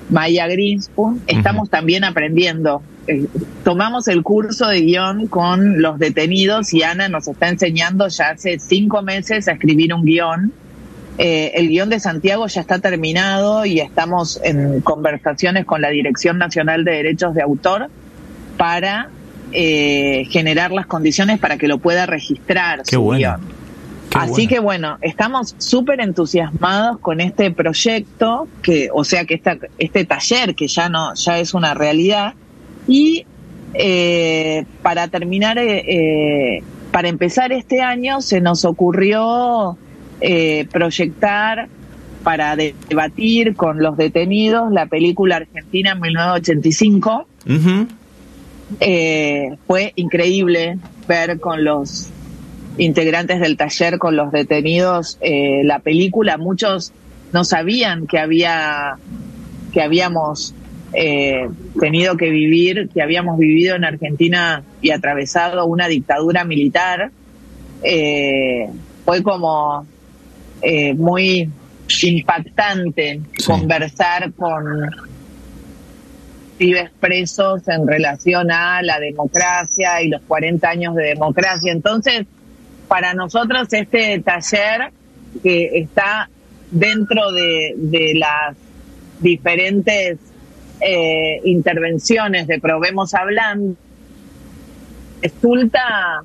Maya 0.09 0.47
Greenspoon, 0.47 1.21
estamos 1.27 1.69
también 1.69 2.05
aprendiendo. 2.05 2.83
Eh, 3.09 3.27
tomamos 3.63 4.09
el 4.09 4.23
curso 4.23 4.69
de 4.69 4.81
guion 4.81 5.27
con 5.27 5.83
los 5.83 5.99
detenidos 5.99 6.73
y 6.73 6.83
Ana 6.83 7.09
nos 7.09 7.29
está 7.29 7.49
enseñando 7.49 8.09
ya 8.09 8.31
hace 8.31 8.59
cinco 8.59 9.03
meses 9.03 9.49
a 9.49 9.53
escribir 9.53 9.93
un 9.93 10.05
guion. 10.05 10.53
Eh, 11.19 11.53
el 11.55 11.69
guion 11.69 11.89
de 11.89 11.99
Santiago 11.99 12.47
ya 12.47 12.61
está 12.61 12.79
terminado 12.79 13.65
y 13.65 13.81
estamos 13.81 14.41
en 14.45 14.81
conversaciones 14.81 15.65
con 15.65 15.81
la 15.81 15.89
Dirección 15.89 16.39
Nacional 16.39 16.85
de 16.85 16.93
Derechos 16.93 17.35
de 17.35 17.43
Autor 17.43 17.89
para 18.59 19.09
eh, 19.53 20.27
generar 20.31 20.73
las 20.73 20.87
condiciones 20.87 21.39
para 21.39 21.57
que 21.57 21.69
lo 21.69 21.79
pueda 21.79 22.07
registrar. 22.07 22.83
Qué 22.83 22.97
su 22.97 23.03
bueno. 23.03 23.19
guion. 23.19 23.41
Qué 24.11 24.19
Así 24.19 24.31
bueno. 24.33 24.49
que 24.49 24.59
bueno, 24.61 24.99
estamos 25.01 25.55
súper 25.59 26.01
entusiasmados 26.01 26.99
con 26.99 27.21
este 27.21 27.51
proyecto, 27.51 28.47
que, 28.63 28.89
o 28.93 29.03
sea 29.03 29.25
que 29.25 29.35
esta, 29.35 29.57
este 29.79 30.05
taller 30.05 30.55
que 30.55 30.69
ya 30.69 30.89
no, 30.89 31.15
ya 31.15 31.39
es 31.39 31.55
una 31.55 31.75
realidad. 31.75 32.35
Y 32.87 33.27
eh, 33.75 34.65
para 34.83 35.09
terminar, 35.09 35.59
eh, 35.59 36.57
eh, 36.59 36.63
para 36.93 37.09
empezar 37.09 37.53
este 37.53 37.83
año, 37.83 38.21
se 38.21 38.41
nos 38.41 38.65
ocurrió 38.65 39.77
eh, 40.21 40.67
proyectar 40.73 41.69
para 42.23 42.57
de- 42.57 42.75
debatir 42.89 43.55
con 43.55 43.83
los 43.83 43.97
detenidos 43.97 44.73
la 44.73 44.87
película 44.87 45.37
Argentina 45.37 45.95
1985. 45.95 47.27
Ujú. 47.47 47.87
Eh, 48.81 49.57
fue 49.67 49.93
increíble 49.97 50.79
ver 51.07 51.39
con 51.39 51.65
los 51.65 52.09
integrantes 52.79 53.41
del 53.41 53.57
taller, 53.57 53.99
con 53.99 54.17
los 54.17 54.33
detenidos, 54.33 55.19
eh, 55.21 55.63
la 55.65 55.79
película. 55.79 56.37
Muchos 56.37 56.93
no 57.33 57.45
sabían 57.45 58.07
que 58.07 58.19
había 58.19 58.97
que 59.73 59.83
habíamos 59.83 60.55
eh, 60.95 61.49
tenido 61.79 62.17
que 62.17 62.31
vivir, 62.31 62.89
que 62.93 63.03
habíamos 63.03 63.39
vivido 63.39 63.77
en 63.77 63.85
Argentina 63.85 64.63
y 64.81 64.91
atravesado 64.91 65.67
una 65.67 65.87
dictadura 65.89 66.45
militar. 66.45 67.11
Eh, 67.83 68.69
fue 69.05 69.23
como 69.23 69.87
eh, 70.63 70.95
muy 70.95 71.51
impactante 72.03 73.21
conversar 73.47 74.33
con 74.33 74.91
pibes 76.59 76.91
presos 76.99 77.69
en 77.69 77.87
relación 77.87 78.51
a 78.51 78.83
la 78.83 78.99
democracia 78.99 80.03
y 80.03 80.09
los 80.09 80.23
40 80.23 80.69
años 80.69 80.95
de 80.95 81.05
democracia. 81.05 81.73
Entonces, 81.73 82.27
para 82.89 83.15
nosotros 83.15 83.69
este 83.73 84.19
taller 84.21 84.91
que 85.43 85.79
está 85.79 86.31
dentro 86.71 87.31
de, 87.33 87.75
de 87.77 88.15
las 88.15 88.57
diferentes 89.21 90.19
eh, 90.81 91.41
intervenciones 91.45 92.47
de 92.47 92.59
Probemos 92.59 93.15
Hablando, 93.15 93.77
resulta 95.23 96.23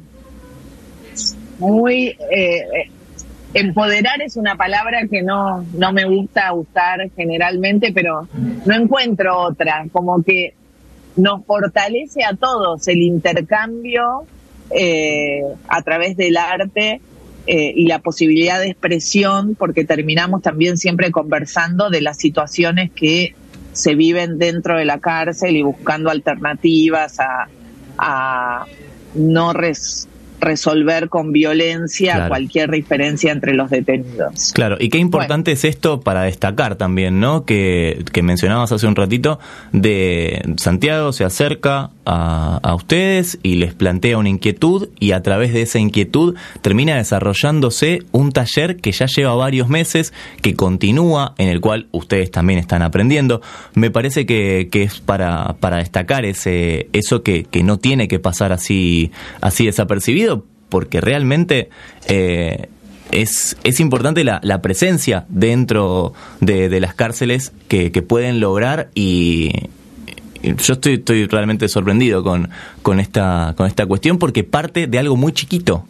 muy... 1.60 2.16
eh, 2.32 2.90
empoderar 3.54 4.22
es 4.22 4.38
una 4.38 4.56
palabra 4.56 5.08
que 5.10 5.22
no, 5.22 5.66
no 5.74 5.92
me 5.94 6.06
gusta 6.06 6.54
usar 6.54 7.10
generalmente, 7.16 7.92
pero 7.94 8.28
no 8.66 8.76
encuentro 8.76 9.38
otra, 9.40 9.86
como 9.92 10.24
que 10.24 10.54
nos 11.18 11.46
fortalece 11.46 12.24
a 12.24 12.36
todos 12.36 12.88
el 12.88 13.02
intercambio 13.02 14.24
eh, 14.70 15.42
a 15.68 15.82
través 15.82 16.16
del 16.16 16.38
arte 16.38 17.02
eh, 17.48 17.74
y 17.76 17.88
la 17.88 18.00
posibilidad 18.00 18.60
de 18.60 18.68
expresión, 18.70 19.56
porque 19.56 19.84
terminamos 19.84 20.42
también 20.42 20.78
siempre 20.78 21.12
conversando 21.12 21.90
de 21.90 22.02
las 22.02 22.18
situaciones 22.18 22.92
que 22.92 23.36
se 23.74 23.96
viven 23.96 24.38
dentro 24.38 24.78
de 24.78 24.86
la 24.86 25.00
cárcel 25.00 25.56
y 25.58 25.62
buscando 25.64 26.10
alternativas 26.10 27.20
a, 27.20 27.48
a 27.98 28.66
no 29.16 29.54
res- 29.54 30.08
resolver 30.42 31.08
con 31.10 31.32
violencia 31.32 32.14
Claro. 32.16 32.30
cualquier 32.30 32.72
diferencia 32.72 33.32
entre 33.32 33.54
los 33.54 33.70
detenidos. 33.70 34.52
Claro, 34.54 34.76
y 34.80 34.90
qué 34.90 34.98
importante 34.98 35.52
es 35.52 35.64
esto 35.64 36.02
para 36.02 36.24
destacar 36.24 36.76
también, 36.76 37.20
¿no? 37.20 37.46
Que, 37.46 38.04
que 38.12 38.22
mencionabas 38.24 38.72
hace 38.72 38.88
un 38.88 38.96
ratito, 38.96 39.40
de 39.72 40.42
Santiago 40.58 41.14
se 41.14 41.24
acerca 41.24 41.92
a, 42.06 42.60
a 42.64 42.76
ustedes 42.76 43.40
y 43.44 43.56
les 43.56 43.74
plantea 43.74 44.18
una 44.18 44.30
inquietud 44.30 44.90
y 45.00 45.12
a 45.12 45.22
través 45.22 45.54
de 45.54 45.62
esa 45.62 45.80
inquietud 45.80 46.36
termina 46.62 46.96
desarrollándose 46.98 48.04
un 48.12 48.32
taller 48.32 48.78
que 48.78 48.92
ya 48.92 49.06
lleva 49.06 49.36
varios 49.36 49.70
meses, 49.70 50.14
que 50.42 50.56
continúa, 50.56 51.36
en 51.38 51.48
el 51.50 51.62
cual 51.62 51.88
ustedes 51.92 52.32
también 52.32 52.60
están 52.60 52.82
aprendiendo. 52.82 53.42
Me 53.76 53.92
parece 53.92 54.26
que, 54.26 54.68
que 54.72 54.84
es 54.84 55.00
para, 55.00 55.56
para 55.60 55.78
destacar 55.78 56.26
ese, 56.26 56.88
eso 56.94 57.24
que, 57.24 57.44
que 57.44 57.64
no 57.64 57.78
tiene 57.78 58.08
que 58.08 58.20
pasar 58.20 58.52
así, 58.52 59.12
así 59.42 59.66
desapercibido, 59.66 60.31
porque 60.72 61.02
realmente 61.02 61.70
eh, 62.08 62.70
es, 63.12 63.58
es 63.64 63.80
importante 63.82 64.24
la, 64.24 64.40
la 64.42 64.62
presencia 64.62 65.26
dentro 65.28 66.14
de, 66.40 66.70
de 66.70 66.80
las 66.80 66.96
cárceles 66.96 67.52
que, 67.68 67.92
que 67.92 68.02
pueden 68.02 68.40
lograr 68.40 68.90
y 68.96 69.52
yo 70.42 70.74
estoy, 70.74 70.94
estoy 70.94 71.28
realmente 71.28 71.68
sorprendido 71.68 72.24
con, 72.24 72.50
con, 72.82 73.00
esta, 73.00 73.54
con 73.58 73.68
esta 73.68 73.86
cuestión 73.86 74.18
porque 74.18 74.44
parte 74.44 74.88
de 74.88 74.98
algo 74.98 75.18
muy 75.18 75.34
chiquito. 75.34 75.86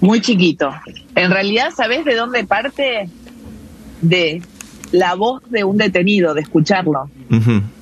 Muy 0.00 0.20
chiquito. 0.20 0.70
En 1.16 1.30
realidad, 1.30 1.70
¿sabés 1.76 2.04
de 2.04 2.14
dónde 2.14 2.44
parte? 2.44 3.08
De 4.00 4.42
la 4.92 5.14
voz 5.14 5.42
de 5.50 5.64
un 5.64 5.76
detenido, 5.76 6.34
de 6.34 6.40
escucharlo. 6.40 7.10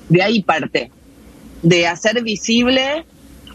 De 0.09 0.21
ahí 0.21 0.41
parte. 0.41 0.91
De 1.61 1.87
hacer 1.87 2.21
visible 2.23 3.05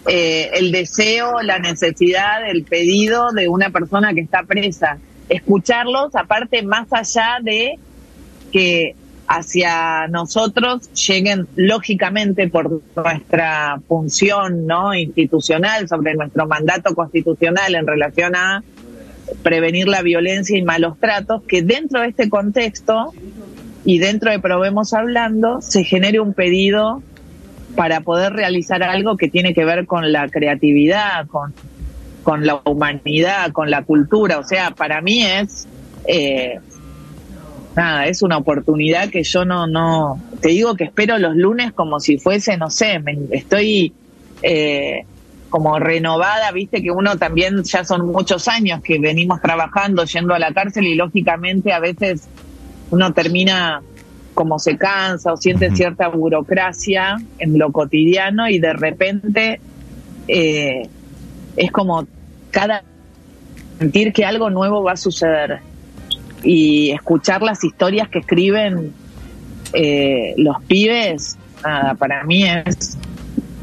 eh, 0.08 0.50
el 0.54 0.72
deseo, 0.72 1.42
la 1.42 1.58
necesidad, 1.58 2.48
el 2.48 2.64
pedido 2.64 3.32
de 3.32 3.48
una 3.48 3.70
persona 3.70 4.14
que 4.14 4.20
está 4.20 4.42
presa. 4.44 4.98
Escucharlos, 5.28 6.14
aparte, 6.14 6.62
más 6.62 6.86
allá 6.92 7.38
de 7.42 7.78
que 8.52 8.94
hacia 9.26 10.06
nosotros 10.08 10.88
lleguen 10.92 11.48
lógicamente 11.56 12.48
por 12.48 12.80
nuestra 12.94 13.80
función 13.88 14.66
no 14.66 14.94
institucional 14.94 15.88
sobre 15.88 16.14
nuestro 16.14 16.46
mandato 16.46 16.94
constitucional 16.94 17.74
en 17.74 17.86
relación 17.86 18.36
a 18.36 18.62
prevenir 19.42 19.88
la 19.88 20.02
violencia 20.02 20.56
y 20.56 20.62
malos 20.62 20.98
tratos 21.00 21.42
que 21.42 21.62
dentro 21.62 22.00
de 22.00 22.08
este 22.08 22.28
contexto 22.28 23.12
y 23.84 23.98
dentro 23.98 24.30
de 24.30 24.38
Probemos 24.38 24.94
Hablando 24.94 25.60
se 25.60 25.82
genere 25.82 26.20
un 26.20 26.32
pedido 26.32 27.02
para 27.76 28.00
poder 28.00 28.32
realizar 28.32 28.82
algo 28.82 29.16
que 29.16 29.28
tiene 29.28 29.54
que 29.54 29.64
ver 29.64 29.86
con 29.86 30.10
la 30.12 30.28
creatividad, 30.28 31.26
con, 31.28 31.54
con 32.22 32.44
la 32.46 32.60
humanidad, 32.64 33.52
con 33.52 33.70
la 33.70 33.82
cultura. 33.82 34.38
O 34.38 34.44
sea, 34.44 34.72
para 34.72 35.00
mí 35.00 35.22
es 35.22 35.68
eh, 36.08 36.58
nada, 37.76 38.06
es 38.06 38.22
una 38.22 38.38
oportunidad 38.38 39.10
que 39.10 39.22
yo 39.22 39.44
no, 39.44 39.66
no, 39.66 40.20
te 40.40 40.48
digo 40.48 40.74
que 40.74 40.84
espero 40.84 41.18
los 41.18 41.36
lunes 41.36 41.72
como 41.72 42.00
si 42.00 42.18
fuese, 42.18 42.56
no 42.56 42.70
sé, 42.70 42.98
me, 42.98 43.18
estoy 43.30 43.92
eh, 44.42 45.04
como 45.50 45.78
renovada, 45.78 46.50
viste 46.52 46.82
que 46.82 46.90
uno 46.90 47.16
también 47.16 47.62
ya 47.64 47.84
son 47.84 48.06
muchos 48.06 48.48
años 48.48 48.80
que 48.82 48.98
venimos 48.98 49.40
trabajando, 49.42 50.04
yendo 50.04 50.34
a 50.34 50.38
la 50.38 50.52
cárcel 50.52 50.86
y 50.86 50.94
lógicamente 50.94 51.72
a 51.72 51.78
veces 51.78 52.28
uno 52.90 53.12
termina 53.12 53.82
como 54.36 54.58
se 54.58 54.76
cansa 54.76 55.32
o 55.32 55.36
siente 55.38 55.74
cierta 55.74 56.08
burocracia 56.08 57.16
en 57.38 57.58
lo 57.58 57.72
cotidiano 57.72 58.48
y 58.48 58.58
de 58.58 58.74
repente 58.74 59.60
eh, 60.28 60.88
es 61.56 61.72
como 61.72 62.06
cada 62.50 62.84
sentir 63.78 64.12
que 64.12 64.26
algo 64.26 64.50
nuevo 64.50 64.82
va 64.82 64.92
a 64.92 64.96
suceder 64.96 65.60
y 66.44 66.90
escuchar 66.90 67.42
las 67.42 67.64
historias 67.64 68.10
que 68.10 68.18
escriben 68.18 68.92
eh, 69.72 70.34
los 70.36 70.62
pibes, 70.64 71.38
nada, 71.64 71.94
para 71.94 72.22
mí 72.24 72.44
es 72.44 72.98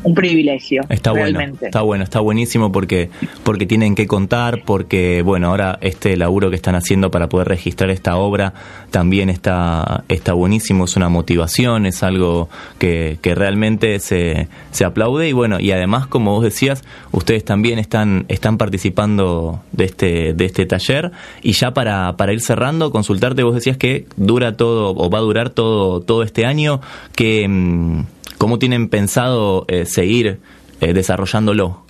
un 0.03 0.13
privilegio. 0.13 0.83
Está 0.89 1.11
bueno, 1.11 1.25
realmente. 1.25 1.65
está 1.65 1.81
bueno, 1.81 2.03
está 2.03 2.19
buenísimo 2.19 2.71
porque 2.71 3.09
porque 3.43 3.65
tienen 3.65 3.95
que 3.95 4.07
contar, 4.07 4.63
porque 4.65 5.21
bueno, 5.21 5.49
ahora 5.49 5.77
este 5.81 6.15
laburo 6.17 6.49
que 6.49 6.55
están 6.55 6.75
haciendo 6.75 7.11
para 7.11 7.29
poder 7.29 7.47
registrar 7.47 7.89
esta 7.89 8.17
obra 8.17 8.53
también 8.91 9.29
está 9.29 10.03
está 10.09 10.33
buenísimo, 10.33 10.85
es 10.85 10.95
una 10.95 11.09
motivación, 11.09 11.85
es 11.85 12.03
algo 12.03 12.49
que, 12.77 13.17
que 13.21 13.35
realmente 13.35 13.99
se, 13.99 14.47
se 14.71 14.85
aplaude 14.85 15.29
y 15.29 15.33
bueno, 15.33 15.59
y 15.59 15.71
además 15.71 16.07
como 16.07 16.31
vos 16.31 16.43
decías, 16.43 16.83
ustedes 17.11 17.45
también 17.45 17.79
están 17.79 18.25
están 18.27 18.57
participando 18.57 19.61
de 19.71 19.85
este 19.85 20.33
de 20.33 20.45
este 20.45 20.65
taller 20.65 21.11
y 21.41 21.53
ya 21.53 21.73
para 21.73 22.17
para 22.17 22.33
ir 22.33 22.41
cerrando, 22.41 22.91
consultarte, 22.91 23.43
vos 23.43 23.55
decías 23.55 23.77
que 23.77 24.05
dura 24.17 24.57
todo 24.57 24.93
o 24.95 25.09
va 25.09 25.19
a 25.19 25.21
durar 25.21 25.49
todo 25.49 26.01
todo 26.01 26.23
este 26.23 26.45
año 26.45 26.81
que 27.15 27.47
mm, 27.47 28.03
¿Cómo 28.43 28.59
tienen 28.59 28.89
pensado 28.89 29.63
eh, 29.69 29.85
seguir 29.85 30.41
eh, 30.81 30.93
desarrollándolo? 30.93 31.85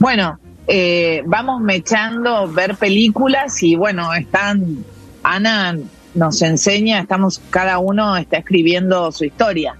Bueno, 0.00 0.40
eh, 0.66 1.22
vamos 1.24 1.60
mechando, 1.60 2.48
ver 2.48 2.74
películas 2.74 3.62
y 3.62 3.76
bueno, 3.76 4.12
están, 4.12 4.84
Ana 5.22 5.78
nos 6.16 6.42
enseña, 6.42 6.98
estamos, 6.98 7.40
cada 7.48 7.78
uno 7.78 8.16
está 8.16 8.38
escribiendo 8.38 9.12
su 9.12 9.24
historia. 9.24 9.76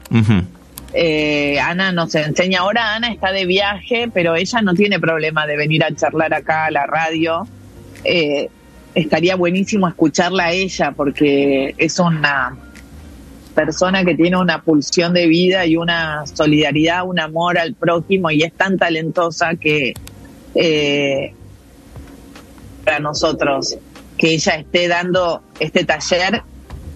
Eh, 0.94 1.58
Ana 1.58 1.90
nos 1.90 2.14
enseña, 2.14 2.60
ahora 2.60 2.94
Ana 2.94 3.10
está 3.10 3.32
de 3.32 3.44
viaje, 3.44 4.08
pero 4.14 4.36
ella 4.36 4.62
no 4.62 4.72
tiene 4.72 5.00
problema 5.00 5.48
de 5.48 5.56
venir 5.56 5.82
a 5.82 5.92
charlar 5.96 6.32
acá 6.32 6.66
a 6.66 6.70
la 6.70 6.86
radio. 6.86 7.44
Eh, 8.04 8.48
estaría 8.94 9.34
buenísimo 9.34 9.88
escucharla 9.88 10.44
a 10.44 10.52
ella 10.52 10.92
porque 10.92 11.74
es 11.76 11.98
una 11.98 12.56
persona 13.58 14.04
que 14.04 14.14
tiene 14.14 14.36
una 14.36 14.62
pulsión 14.62 15.12
de 15.12 15.26
vida 15.26 15.66
y 15.66 15.76
una 15.76 16.24
solidaridad, 16.32 17.04
un 17.04 17.18
amor 17.18 17.58
al 17.58 17.74
prójimo 17.74 18.30
y 18.30 18.44
es 18.44 18.52
tan 18.52 18.78
talentosa 18.78 19.56
que 19.56 19.94
eh, 20.54 21.34
para 22.84 23.00
nosotros 23.00 23.76
que 24.16 24.34
ella 24.34 24.54
esté 24.54 24.86
dando 24.86 25.42
este 25.58 25.84
taller 25.84 26.42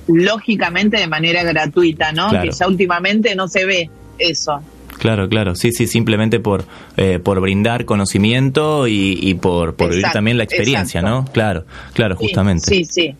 lógicamente 0.07 0.99
de 0.99 1.09
manera 1.09 1.43
gratuita, 1.43 2.13
¿no? 2.13 2.29
Claro. 2.29 2.49
Que 2.49 2.57
ya 2.57 2.69
últimamente 2.69 3.35
no 3.35 3.49
se 3.49 3.65
ve 3.65 3.91
eso. 4.19 4.61
Claro, 5.01 5.29
claro, 5.29 5.57
sí, 5.57 5.73
sí, 5.73 5.89
simplemente 5.89 6.39
por, 6.39 6.65
eh, 6.97 7.19
por 7.19 7.41
brindar 7.41 7.87
conocimiento 7.87 8.87
y, 8.87 9.19
y 9.21 9.35
por, 9.35 9.75
por 9.75 9.91
vivir 9.91 10.07
también 10.13 10.39
la 10.39 10.45
experiencia, 10.45 11.01
exacto. 11.01 11.23
¿no? 11.23 11.33
Claro, 11.33 11.65
claro, 11.93 12.17
Sí, 12.17 12.25
justamente. 12.25 12.67
Sí, 12.67 12.85
sí. 12.85 13.17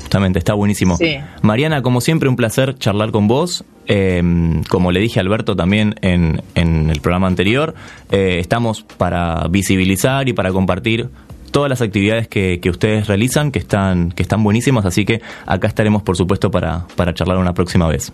Justamente, 0.00 0.38
está 0.38 0.54
buenísimo. 0.54 0.96
Sí. 0.96 1.18
Mariana, 1.42 1.82
como 1.82 2.00
siempre, 2.00 2.28
un 2.28 2.36
placer 2.36 2.76
charlar 2.78 3.10
con 3.10 3.28
vos. 3.28 3.64
Eh, 3.86 4.22
como 4.68 4.92
le 4.92 5.00
dije 5.00 5.18
a 5.18 5.22
Alberto 5.22 5.56
también 5.56 5.96
en, 6.02 6.40
en 6.54 6.88
el 6.88 7.00
programa 7.00 7.26
anterior, 7.26 7.74
eh, 8.10 8.36
estamos 8.38 8.82
para 8.82 9.48
visibilizar 9.48 10.28
y 10.28 10.32
para 10.32 10.52
compartir 10.52 11.08
todas 11.50 11.68
las 11.68 11.82
actividades 11.82 12.28
que, 12.28 12.60
que 12.60 12.70
ustedes 12.70 13.08
realizan, 13.08 13.50
que 13.50 13.58
están, 13.58 14.12
que 14.12 14.22
están 14.22 14.42
buenísimas, 14.42 14.86
así 14.86 15.04
que 15.04 15.20
acá 15.46 15.66
estaremos, 15.68 16.02
por 16.02 16.16
supuesto, 16.16 16.50
para, 16.50 16.86
para 16.96 17.12
charlar 17.12 17.38
una 17.38 17.54
próxima 17.54 17.88
vez. 17.88 18.12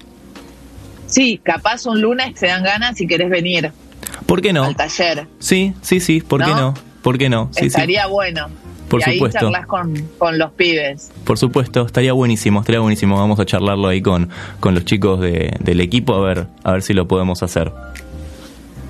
Sí, 1.07 1.41
capaz 1.43 1.87
un 1.87 2.01
lunes 2.01 2.35
te 2.35 2.47
dan 2.47 2.63
ganas 2.63 2.97
si 2.97 3.07
querés 3.07 3.31
venir 3.31 3.73
¿Por 4.27 4.43
qué 4.43 4.53
no? 4.53 4.65
al 4.65 4.77
taller. 4.77 5.27
Sí, 5.39 5.75
sí, 5.81 6.01
sí, 6.01 6.21
¿por 6.21 6.45
qué 6.45 6.51
¿No? 6.51 6.61
no? 6.61 6.75
¿Por 7.03 7.17
qué 7.17 7.29
no? 7.31 7.49
Sí, 7.53 7.61
sí. 7.61 7.67
Estaría 7.69 8.07
bueno. 8.07 8.49
Por 8.89 9.01
y 9.01 9.11
ahí 9.11 9.17
supuesto. 9.19 9.41
charlas 9.41 9.67
con, 9.67 9.95
con 10.19 10.39
los 10.39 10.51
pibes. 10.53 11.11
Por 11.25 11.37
supuesto, 11.39 11.85
estaría 11.87 12.13
buenísimo, 12.13 12.61
estaría 12.61 12.81
buenísimo. 12.81 13.17
Vamos 13.19 13.39
a 13.41 13.45
charlarlo 13.47 13.89
ahí 13.89 14.01
con, 14.01 14.31
con 14.61 14.75
los 14.75 14.85
chicos 14.85 15.21
de- 15.21 15.55
del 15.61 15.81
equipo 15.81 16.15
a 16.15 16.21
ver, 16.21 16.47
a 16.65 16.73
ver 16.73 16.83
si 16.83 16.95
lo 16.95 17.07
podemos 17.07 17.43
hacer. 17.43 17.71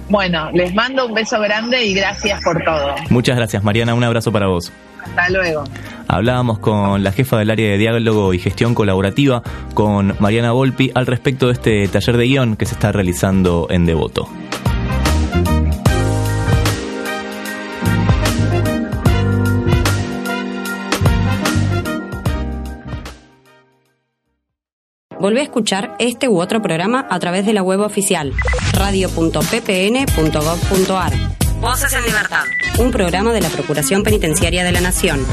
Bueno, 0.09 0.51
les 0.53 0.75
mando 0.75 1.05
un 1.07 1.15
beso 1.15 1.39
grande 1.41 1.85
y 1.85 1.93
gracias 1.95 2.41
por 2.43 2.63
todo. 2.65 2.95
Muchas 3.11 3.37
gracias, 3.37 3.63
Mariana. 3.63 3.95
Un 3.95 4.05
abrazo 4.05 4.33
para 4.33 4.47
vos. 4.47 4.73
Hasta 5.05 5.29
luego. 5.31 5.65
Hablábamos 6.07 6.59
con 6.61 7.03
la 7.05 7.13
jefa 7.13 7.39
del 7.39 7.51
área 7.51 7.71
de 7.71 7.77
diálogo 7.79 8.33
y 8.33 8.39
gestión 8.39 8.75
colaborativa, 8.75 9.43
con 9.75 10.15
Mariana 10.19 10.53
Volpi, 10.53 10.91
al 10.95 11.07
respecto 11.07 11.47
de 11.49 11.53
este 11.53 11.89
taller 11.89 12.17
de 12.17 12.25
guion 12.25 12.57
que 12.57 12.65
se 12.65 12.75
está 12.75 12.91
realizando 12.93 13.67
en 13.71 13.85
Devoto. 13.85 14.29
Volvé 25.21 25.41
a 25.41 25.43
escuchar 25.43 25.97
este 25.99 26.29
u 26.29 26.41
otro 26.41 26.63
programa 26.63 27.07
a 27.11 27.19
través 27.19 27.45
de 27.45 27.53
la 27.53 27.63
web 27.63 27.81
oficial 27.81 28.33
radio.ppn.gov.ar. 28.73 31.13
Voces 31.61 31.93
en 31.93 32.05
Libertad. 32.05 32.45
Un 32.79 32.93
programa 32.93 33.33
de 33.33 33.41
la 33.41 33.49
Procuración 33.49 34.05
Penitenciaria 34.05 34.63
de 34.63 34.71
la 34.71 34.81
Nación. 34.81 35.27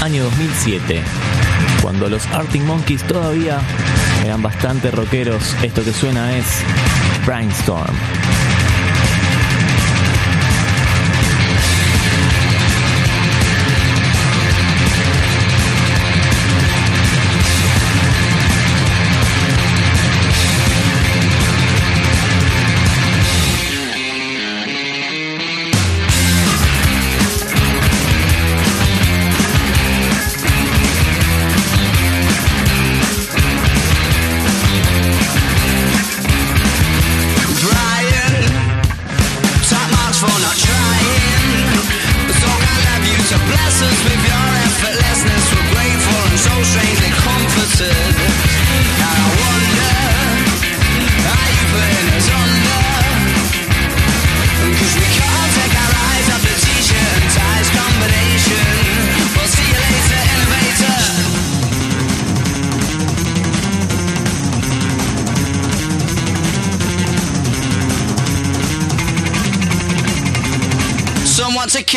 Año 0.00 0.24
2007, 0.24 1.02
cuando 1.82 2.08
los 2.08 2.26
Arctic 2.28 2.62
Monkeys 2.62 3.06
todavía 3.06 3.60
eran 4.24 4.42
bastante 4.42 4.90
rockeros, 4.90 5.54
esto 5.62 5.84
que 5.84 5.92
suena 5.92 6.34
es 6.36 6.46
Brainstorm. 7.26 7.94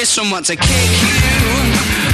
so 0.05 0.23
much 0.23 0.49
I 0.51 0.55
kick 0.55 2.01
you. 2.01 2.04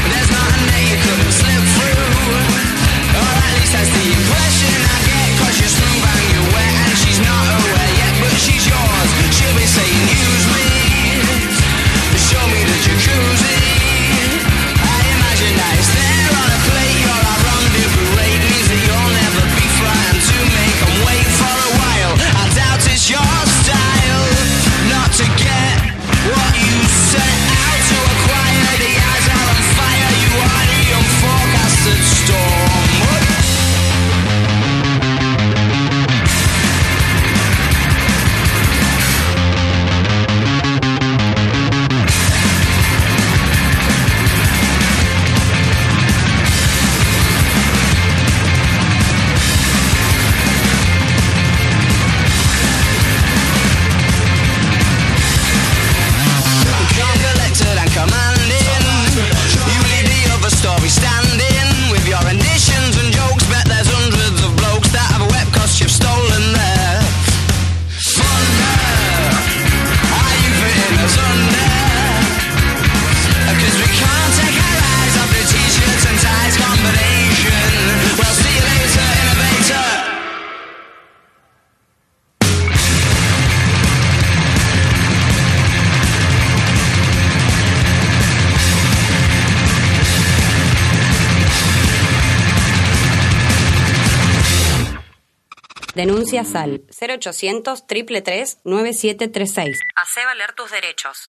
Denuncia 96.32 96.46
SAL 96.46 96.84
0800 96.90 97.86
333 97.88 98.60
9736. 98.64 99.80
Hace 99.96 100.26
valer 100.26 100.54
tus 100.54 100.72
derechos. 100.72 101.30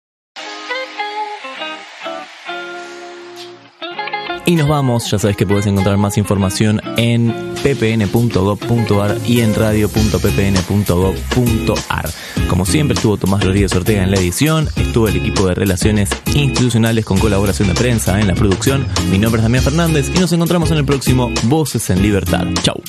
Y 4.46 4.56
nos 4.56 4.68
vamos, 4.70 5.12
ya 5.12 5.20
sabes 5.20 5.36
que 5.36 5.46
puedes 5.46 5.68
encontrar 5.68 5.98
más 5.98 6.18
información 6.18 6.82
en 6.96 7.34
ppn.gov.ar 7.64 9.18
y 9.28 9.42
en 9.42 9.54
radio.ppn.gov.ar. 9.54 12.10
Como 12.50 12.66
siempre 12.66 12.96
estuvo 12.96 13.18
Tomás 13.18 13.44
Rodríguez 13.44 13.76
Ortega 13.76 14.04
en 14.04 14.12
la 14.12 14.18
edición, 14.18 14.70
estuvo 14.78 15.10
el 15.10 15.18
equipo 15.18 15.48
de 15.48 15.54
Relaciones 15.54 16.12
Institucionales 16.34 17.04
con 17.04 17.20
colaboración 17.20 17.68
de 17.68 17.76
prensa 17.76 18.22
en 18.22 18.28
la 18.28 18.36
producción. 18.36 18.88
Mi 19.12 19.20
nombre 19.20 19.40
es 19.40 19.44
Damián 19.44 19.66
Fernández 19.66 20.10
y 20.16 20.20
nos 20.20 20.32
encontramos 20.32 20.72
en 20.72 20.78
el 20.78 20.86
próximo 20.86 21.30
Voces 21.44 21.90
en 21.90 22.02
Libertad. 22.02 22.46
Chau. 22.64 22.82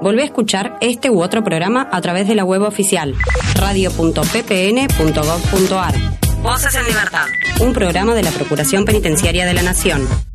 Volvé 0.00 0.22
a 0.22 0.26
escuchar 0.26 0.76
este 0.80 1.10
u 1.10 1.22
otro 1.22 1.42
programa 1.42 1.88
a 1.92 2.00
través 2.00 2.28
de 2.28 2.34
la 2.34 2.44
web 2.44 2.62
oficial 2.62 3.14
radio.ppn.gov.ar. 3.54 5.94
Voces 6.42 6.74
en 6.74 6.84
Libertad. 6.84 7.26
Un 7.60 7.72
programa 7.72 8.14
de 8.14 8.22
la 8.22 8.30
Procuración 8.30 8.84
Penitenciaria 8.84 9.44
de 9.44 9.54
la 9.54 9.62
Nación. 9.62 10.27